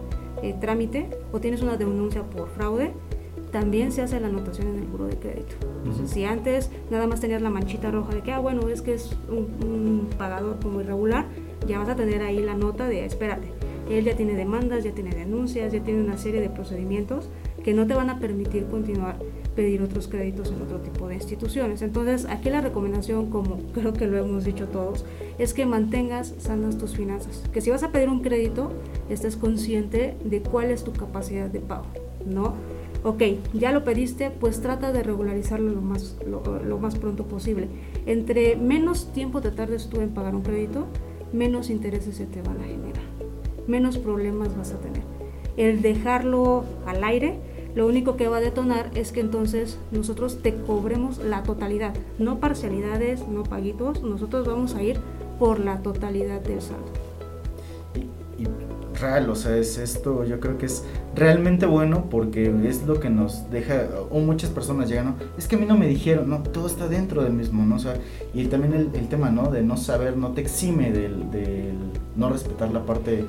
eh, 0.43 0.53
trámite 0.61 1.09
o 1.31 1.39
tienes 1.39 1.63
una 1.63 1.77
denuncia 1.77 2.21
por 2.21 2.49
fraude, 2.49 2.93
también 3.53 3.91
se 3.91 4.01
hace 4.01 4.19
la 4.19 4.27
anotación 4.27 4.67
en 4.67 4.79
el 4.79 4.85
buro 4.85 5.05
de 5.05 5.15
crédito. 5.15 5.55
Entonces, 5.77 6.09
si 6.09 6.25
antes 6.25 6.71
nada 6.89 7.07
más 7.07 7.21
tenías 7.21 7.41
la 7.41 7.51
manchita 7.51 7.91
roja 7.91 8.13
de 8.13 8.21
que, 8.21 8.33
ah, 8.33 8.39
bueno, 8.39 8.67
es 8.67 8.81
que 8.81 8.95
es 8.95 9.15
un, 9.29 10.09
pagador 10.17 10.59
como 10.59 10.81
irregular, 10.81 11.25
ya 11.67 11.79
vas 11.79 11.87
a 11.87 11.95
tener 11.95 12.23
ahí 12.23 12.41
la 12.41 12.55
nota 12.55 12.87
de, 12.87 13.05
espérate, 13.05 13.47
él 13.89 14.05
ya 14.05 14.15
tiene 14.15 14.33
demandas, 14.33 14.83
ya 14.83 14.91
tiene 14.91 15.11
denuncias, 15.11 15.71
ya 15.71 15.81
tiene 15.81 16.01
una 16.01 16.17
serie 16.17 16.41
de 16.41 16.49
procedimientos 16.49 17.29
que 17.63 17.73
no 17.73 17.85
te 17.85 17.93
van 17.93 18.09
a 18.09 18.19
permitir 18.19 18.65
continuar 18.65 19.17
pedir 19.55 19.81
otros 19.81 20.07
créditos 20.07 20.51
en 20.51 20.61
otro 20.61 20.79
tipo 20.79 21.07
de 21.07 21.15
instituciones. 21.15 21.81
Entonces, 21.81 22.25
aquí 22.25 22.49
la 22.49 22.61
recomendación, 22.61 23.29
como 23.29 23.57
creo 23.73 23.93
que 23.93 24.07
lo 24.07 24.17
hemos 24.17 24.45
dicho 24.45 24.67
todos, 24.67 25.05
es 25.37 25.53
que 25.53 25.65
mantengas 25.65 26.33
sanas 26.39 26.77
tus 26.77 26.95
finanzas. 26.95 27.43
Que 27.53 27.61
si 27.61 27.69
vas 27.69 27.83
a 27.83 27.91
pedir 27.91 28.09
un 28.09 28.21
crédito, 28.21 28.71
estés 29.09 29.37
consciente 29.37 30.15
de 30.23 30.41
cuál 30.41 30.71
es 30.71 30.83
tu 30.83 30.91
capacidad 30.91 31.49
de 31.49 31.59
pago, 31.59 31.85
¿no? 32.25 32.55
Ok, 33.03 33.21
ya 33.53 33.71
lo 33.71 33.83
pediste, 33.83 34.31
pues 34.31 34.61
trata 34.61 34.91
de 34.91 35.03
regularizarlo 35.03 35.71
lo 35.71 35.81
más, 35.81 36.17
lo, 36.25 36.77
más 36.79 36.95
pronto 36.95 37.25
posible. 37.25 37.67
Entre 38.05 38.55
menos 38.55 39.11
tiempo 39.13 39.41
te 39.41 39.51
tardes 39.51 39.89
tú 39.89 40.01
en 40.01 40.13
pagar 40.13 40.35
un 40.35 40.41
crédito, 40.41 40.85
menos 41.31 41.69
intereses 41.69 42.15
se 42.15 42.25
te 42.25 42.41
van 42.41 42.61
a 42.61 42.63
generar, 42.63 43.03
menos 43.67 43.97
problemas 43.97 44.55
vas 44.57 44.71
a 44.71 44.79
tener. 44.79 45.03
El 45.57 45.81
dejarlo 45.81 46.63
al 46.85 47.03
aire, 47.03 47.39
lo 47.75 47.87
único 47.87 48.15
que 48.17 48.27
va 48.27 48.37
a 48.37 48.41
detonar 48.41 48.91
es 48.95 49.11
que 49.11 49.19
entonces 49.19 49.79
nosotros 49.91 50.41
te 50.41 50.55
cobremos 50.55 51.17
la 51.17 51.43
totalidad, 51.43 51.93
no 52.19 52.39
parcialidades, 52.39 53.27
no 53.27 53.43
paguitos, 53.43 54.03
nosotros 54.03 54.47
vamos 54.47 54.75
a 54.75 54.83
ir 54.83 54.99
por 55.39 55.59
la 55.59 55.81
totalidad 55.81 56.41
del 56.41 56.61
saldo 56.61 57.02
o 59.29 59.35
sea, 59.35 59.57
es 59.57 59.77
esto, 59.77 60.23
yo 60.23 60.39
creo 60.39 60.57
que 60.57 60.65
es 60.65 60.83
realmente 61.15 61.65
bueno 61.65 62.05
porque 62.09 62.53
es 62.65 62.83
lo 62.85 62.99
que 62.99 63.09
nos 63.09 63.49
deja, 63.51 63.87
o 64.09 64.19
muchas 64.19 64.49
personas 64.49 64.89
llegan, 64.89 65.05
¿no? 65.05 65.15
Es 65.37 65.47
que 65.47 65.55
a 65.55 65.59
mí 65.59 65.65
no 65.65 65.77
me 65.77 65.87
dijeron, 65.87 66.29
no, 66.29 66.41
todo 66.41 66.67
está 66.67 66.87
dentro 66.87 67.23
del 67.23 67.33
mismo, 67.33 67.65
¿no? 67.65 67.75
O 67.75 67.79
sea, 67.79 67.95
y 68.33 68.45
también 68.45 68.73
el, 68.73 69.07
tema, 69.07 69.29
¿no? 69.29 69.51
De 69.51 69.61
no 69.61 69.77
saber, 69.77 70.15
no 70.17 70.31
te 70.31 70.41
exime 70.41 70.91
del, 70.91 71.29
del 71.31 71.75
no 72.15 72.29
respetar 72.29 72.71
la 72.71 72.85
parte 72.85 73.25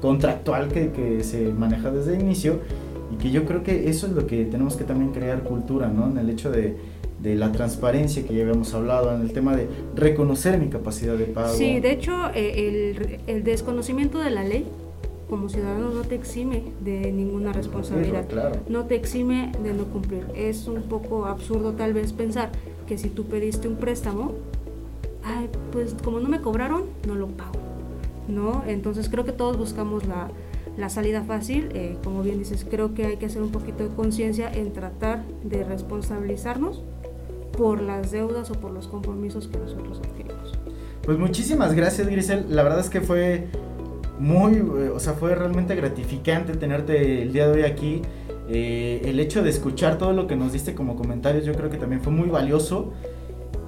contractual 0.00 0.68
que, 0.68 0.92
que, 0.92 1.22
se 1.24 1.52
maneja 1.52 1.90
desde 1.90 2.14
el 2.14 2.22
inicio 2.22 2.60
y 3.12 3.16
que 3.16 3.30
yo 3.30 3.44
creo 3.44 3.62
que 3.62 3.90
eso 3.90 4.06
es 4.06 4.12
lo 4.12 4.26
que 4.26 4.44
tenemos 4.44 4.76
que 4.76 4.84
también 4.84 5.12
crear 5.12 5.42
cultura, 5.42 5.88
¿no? 5.88 6.08
En 6.08 6.16
el 6.16 6.30
hecho 6.30 6.50
de, 6.50 6.76
de 7.20 7.34
la 7.34 7.52
transparencia 7.52 8.24
que 8.26 8.34
ya 8.34 8.42
habíamos 8.42 8.72
hablado, 8.74 9.14
en 9.14 9.22
el 9.22 9.32
tema 9.32 9.54
de 9.54 9.68
reconocer 9.94 10.58
mi 10.58 10.68
capacidad 10.68 11.16
de 11.16 11.24
pago. 11.24 11.54
Sí, 11.54 11.80
de 11.80 11.92
hecho, 11.92 12.30
eh, 12.34 12.94
el, 12.96 13.20
el 13.26 13.44
desconocimiento 13.44 14.18
de 14.18 14.30
la 14.30 14.44
ley 14.44 14.66
como 15.28 15.48
ciudadano 15.48 15.90
no 15.90 16.02
te 16.02 16.14
exime 16.14 16.64
de 16.80 17.12
ninguna 17.12 17.52
responsabilidad, 17.52 18.26
no 18.68 18.84
te 18.86 18.94
exime 18.94 19.52
de 19.62 19.74
no 19.74 19.84
cumplir. 19.84 20.26
Es 20.34 20.66
un 20.68 20.82
poco 20.82 21.26
absurdo 21.26 21.72
tal 21.72 21.92
vez 21.92 22.12
pensar 22.12 22.50
que 22.86 22.98
si 22.98 23.08
tú 23.10 23.24
pediste 23.24 23.68
un 23.68 23.76
préstamo, 23.76 24.32
ay, 25.22 25.48
pues 25.72 25.94
como 26.02 26.20
no 26.20 26.28
me 26.28 26.40
cobraron, 26.40 26.84
no 27.06 27.14
lo 27.14 27.28
pago. 27.28 27.58
¿no? 28.28 28.62
Entonces 28.66 29.08
creo 29.08 29.24
que 29.24 29.32
todos 29.32 29.56
buscamos 29.56 30.06
la, 30.06 30.28
la 30.76 30.88
salida 30.88 31.24
fácil. 31.24 31.70
Eh, 31.74 31.96
como 32.04 32.22
bien 32.22 32.38
dices, 32.38 32.66
creo 32.68 32.94
que 32.94 33.06
hay 33.06 33.16
que 33.16 33.26
hacer 33.26 33.42
un 33.42 33.50
poquito 33.50 33.88
de 33.88 33.94
conciencia 33.94 34.50
en 34.52 34.72
tratar 34.72 35.24
de 35.42 35.64
responsabilizarnos 35.64 36.82
por 37.56 37.80
las 37.80 38.12
deudas 38.12 38.50
o 38.50 38.54
por 38.54 38.70
los 38.70 38.86
compromisos 38.86 39.48
que 39.48 39.58
nosotros 39.58 40.00
adquirimos. 40.04 40.52
Pues 41.02 41.18
muchísimas 41.18 41.74
gracias, 41.74 42.06
Grisel. 42.06 42.46
La 42.54 42.62
verdad 42.62 42.80
es 42.80 42.90
que 42.90 43.00
fue 43.00 43.48
muy, 44.18 44.56
eh, 44.56 44.90
o 44.90 44.98
sea, 44.98 45.14
fue 45.14 45.34
realmente 45.34 45.74
gratificante 45.74 46.54
tenerte 46.54 47.22
el 47.22 47.32
día 47.32 47.48
de 47.48 47.62
hoy 47.62 47.62
aquí. 47.62 48.02
Eh, 48.48 49.02
el 49.04 49.20
hecho 49.20 49.42
de 49.42 49.50
escuchar 49.50 49.98
todo 49.98 50.12
lo 50.12 50.26
que 50.26 50.36
nos 50.36 50.52
diste 50.52 50.74
como 50.74 50.96
comentarios, 50.96 51.44
yo 51.44 51.54
creo 51.54 51.70
que 51.70 51.76
también 51.76 52.02
fue 52.02 52.12
muy 52.12 52.28
valioso. 52.28 52.92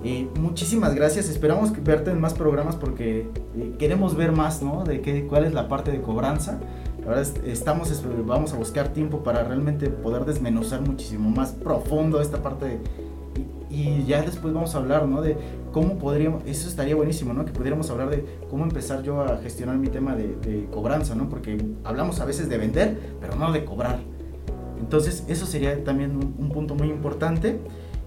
Eh, 0.03 0.27
muchísimas 0.39 0.95
gracias, 0.95 1.29
esperamos 1.29 1.73
verte 1.85 2.11
en 2.11 2.21
más 2.21 2.33
programas 2.33 2.75
porque 2.75 3.27
queremos 3.79 4.17
ver 4.17 4.33
más, 4.33 4.63
¿no? 4.63 4.85
De 4.85 5.03
qué, 5.03 5.27
cuál 5.27 5.45
es 5.45 5.53
la 5.53 5.69
parte 5.69 5.93
de 5.93 6.01
cobranza. 6.01 6.59
Ahora 7.07 7.23
estamos, 7.23 8.03
vamos 8.27 8.53
a 8.53 8.57
buscar 8.57 8.89
tiempo 8.89 9.23
para 9.23 9.43
realmente 9.45 9.89
poder 9.89 10.25
desmenuzar 10.25 10.81
muchísimo 10.81 11.31
más 11.31 11.53
profundo 11.53 12.21
esta 12.21 12.43
parte 12.43 12.67
de 12.67 12.79
y 13.71 14.05
ya 14.05 14.23
después 14.23 14.53
vamos 14.53 14.75
a 14.75 14.79
hablar, 14.79 15.07
¿no? 15.07 15.23
De 15.23 15.37
cómo 15.73 15.99
podríamos, 15.99 16.43
eso 16.45 16.69
estaría 16.69 16.97
buenísimo, 16.97 17.33
¿no? 17.33 17.45
Que 17.45 17.53
pudiéramos 17.53 17.89
hablar 17.91 18.11
de 18.11 18.25
cómo 18.51 18.65
empezar 18.65 19.03
yo 19.03 19.21
a 19.21 19.39
gestionar 19.39 19.77
mi 19.77 19.89
tema 19.89 20.17
de, 20.17 20.67
cobranza, 20.73 21.15
¿no? 21.15 21.29
Porque 21.29 21.57
hablamos 21.85 22.21
a 22.21 22.25
veces 22.25 22.49
de 22.49 22.59
vender, 22.59 22.99
pero 23.21 23.37
no 23.37 23.53
de 23.53 23.65
cobrar. 23.65 24.01
Entonces, 24.81 25.25
eso 25.29 25.47
sería 25.47 25.85
también 25.85 26.17
un, 26.17 26.51
punto 26.51 26.75
muy 26.75 26.89
importante. 26.89 27.61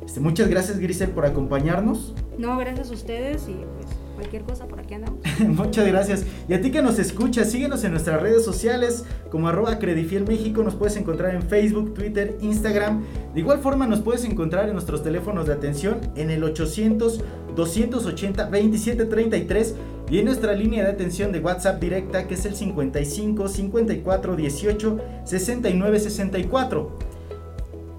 Este, 0.06 0.20
muchas 0.20 0.50
gracias, 0.50 0.80
Grisel, 0.80 1.12
por 1.12 1.26
acompañarnos. 1.26 2.14
No, 2.38 2.58
gracias 2.58 2.90
a 2.92 2.94
ustedes 2.94 3.48
y 3.48 3.54
pues 3.54 3.88
cualquier 4.14 4.44
cosa 4.44 4.68
por 4.68 4.80
aquí 4.80 4.94
andamos. 4.94 5.20
Muchas 5.48 5.88
gracias. 5.88 6.26
Y 6.48 6.54
a 6.54 6.62
ti 6.62 6.72
que 6.72 6.82
nos 6.82 7.00
escuchas, 7.00 7.52
síguenos 7.52 7.84
en 7.84 7.92
nuestras 7.92 8.22
redes 8.22 8.44
sociales 8.44 9.06
como 9.30 9.48
arroba 9.48 9.80
Credifiel 9.80 10.28
México. 10.28 10.64
Nos 10.64 10.76
puedes 10.76 10.98
encontrar 10.98 11.36
en 11.36 11.44
Facebook, 11.44 11.94
Twitter, 11.94 12.38
Instagram. 12.42 13.04
De 13.34 13.40
igual 13.40 13.60
forma 13.60 13.88
nos 13.88 14.02
puedes 14.02 14.24
encontrar 14.26 14.68
en 14.68 14.74
nuestros 14.74 15.04
teléfonos 15.04 15.48
de 15.48 15.54
atención 15.54 16.00
en 16.16 16.30
el 16.30 16.44
800 16.44 17.22
280 17.56 18.46
2733 18.46 19.76
y 20.10 20.20
en 20.20 20.26
nuestra 20.26 20.54
línea 20.54 20.84
de 20.84 20.92
atención 20.92 21.32
de 21.32 21.40
WhatsApp 21.40 21.80
directa 21.80 22.28
que 22.28 22.36
es 22.36 22.46
el 22.46 22.56
55 22.56 23.48
54 23.48 24.36
18 24.36 25.00
69 25.24 26.00
64. 26.00 27.14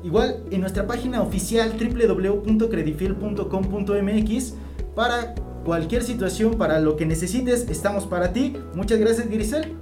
Igual 0.05 0.45
en 0.51 0.61
nuestra 0.61 0.87
página 0.87 1.23
oficial 1.23 1.73
www.credifiel.com.mx 1.79 4.55
para 4.95 5.35
cualquier 5.65 6.03
situación, 6.03 6.57
para 6.57 6.79
lo 6.81 6.97
que 6.97 7.07
necesites, 7.07 7.69
estamos 7.69 8.07
para 8.07 8.33
ti. 8.33 8.57
Muchas 8.75 8.99
gracias, 8.99 9.29
Grisel. 9.29 9.73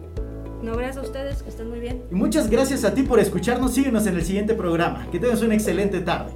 No, 0.62 0.76
gracias 0.76 0.98
a 0.98 1.02
ustedes, 1.02 1.42
que 1.42 1.48
estén 1.48 1.68
muy 1.68 1.80
bien. 1.80 2.02
Y 2.10 2.14
muchas 2.14 2.48
gracias 2.48 2.84
a 2.84 2.94
ti 2.94 3.02
por 3.02 3.18
escucharnos. 3.18 3.74
Síguenos 3.74 4.06
en 4.06 4.14
el 4.14 4.24
siguiente 4.24 4.54
programa. 4.54 5.08
Que 5.10 5.18
tengas 5.18 5.42
una 5.42 5.54
excelente 5.54 6.00
tarde. 6.00 6.32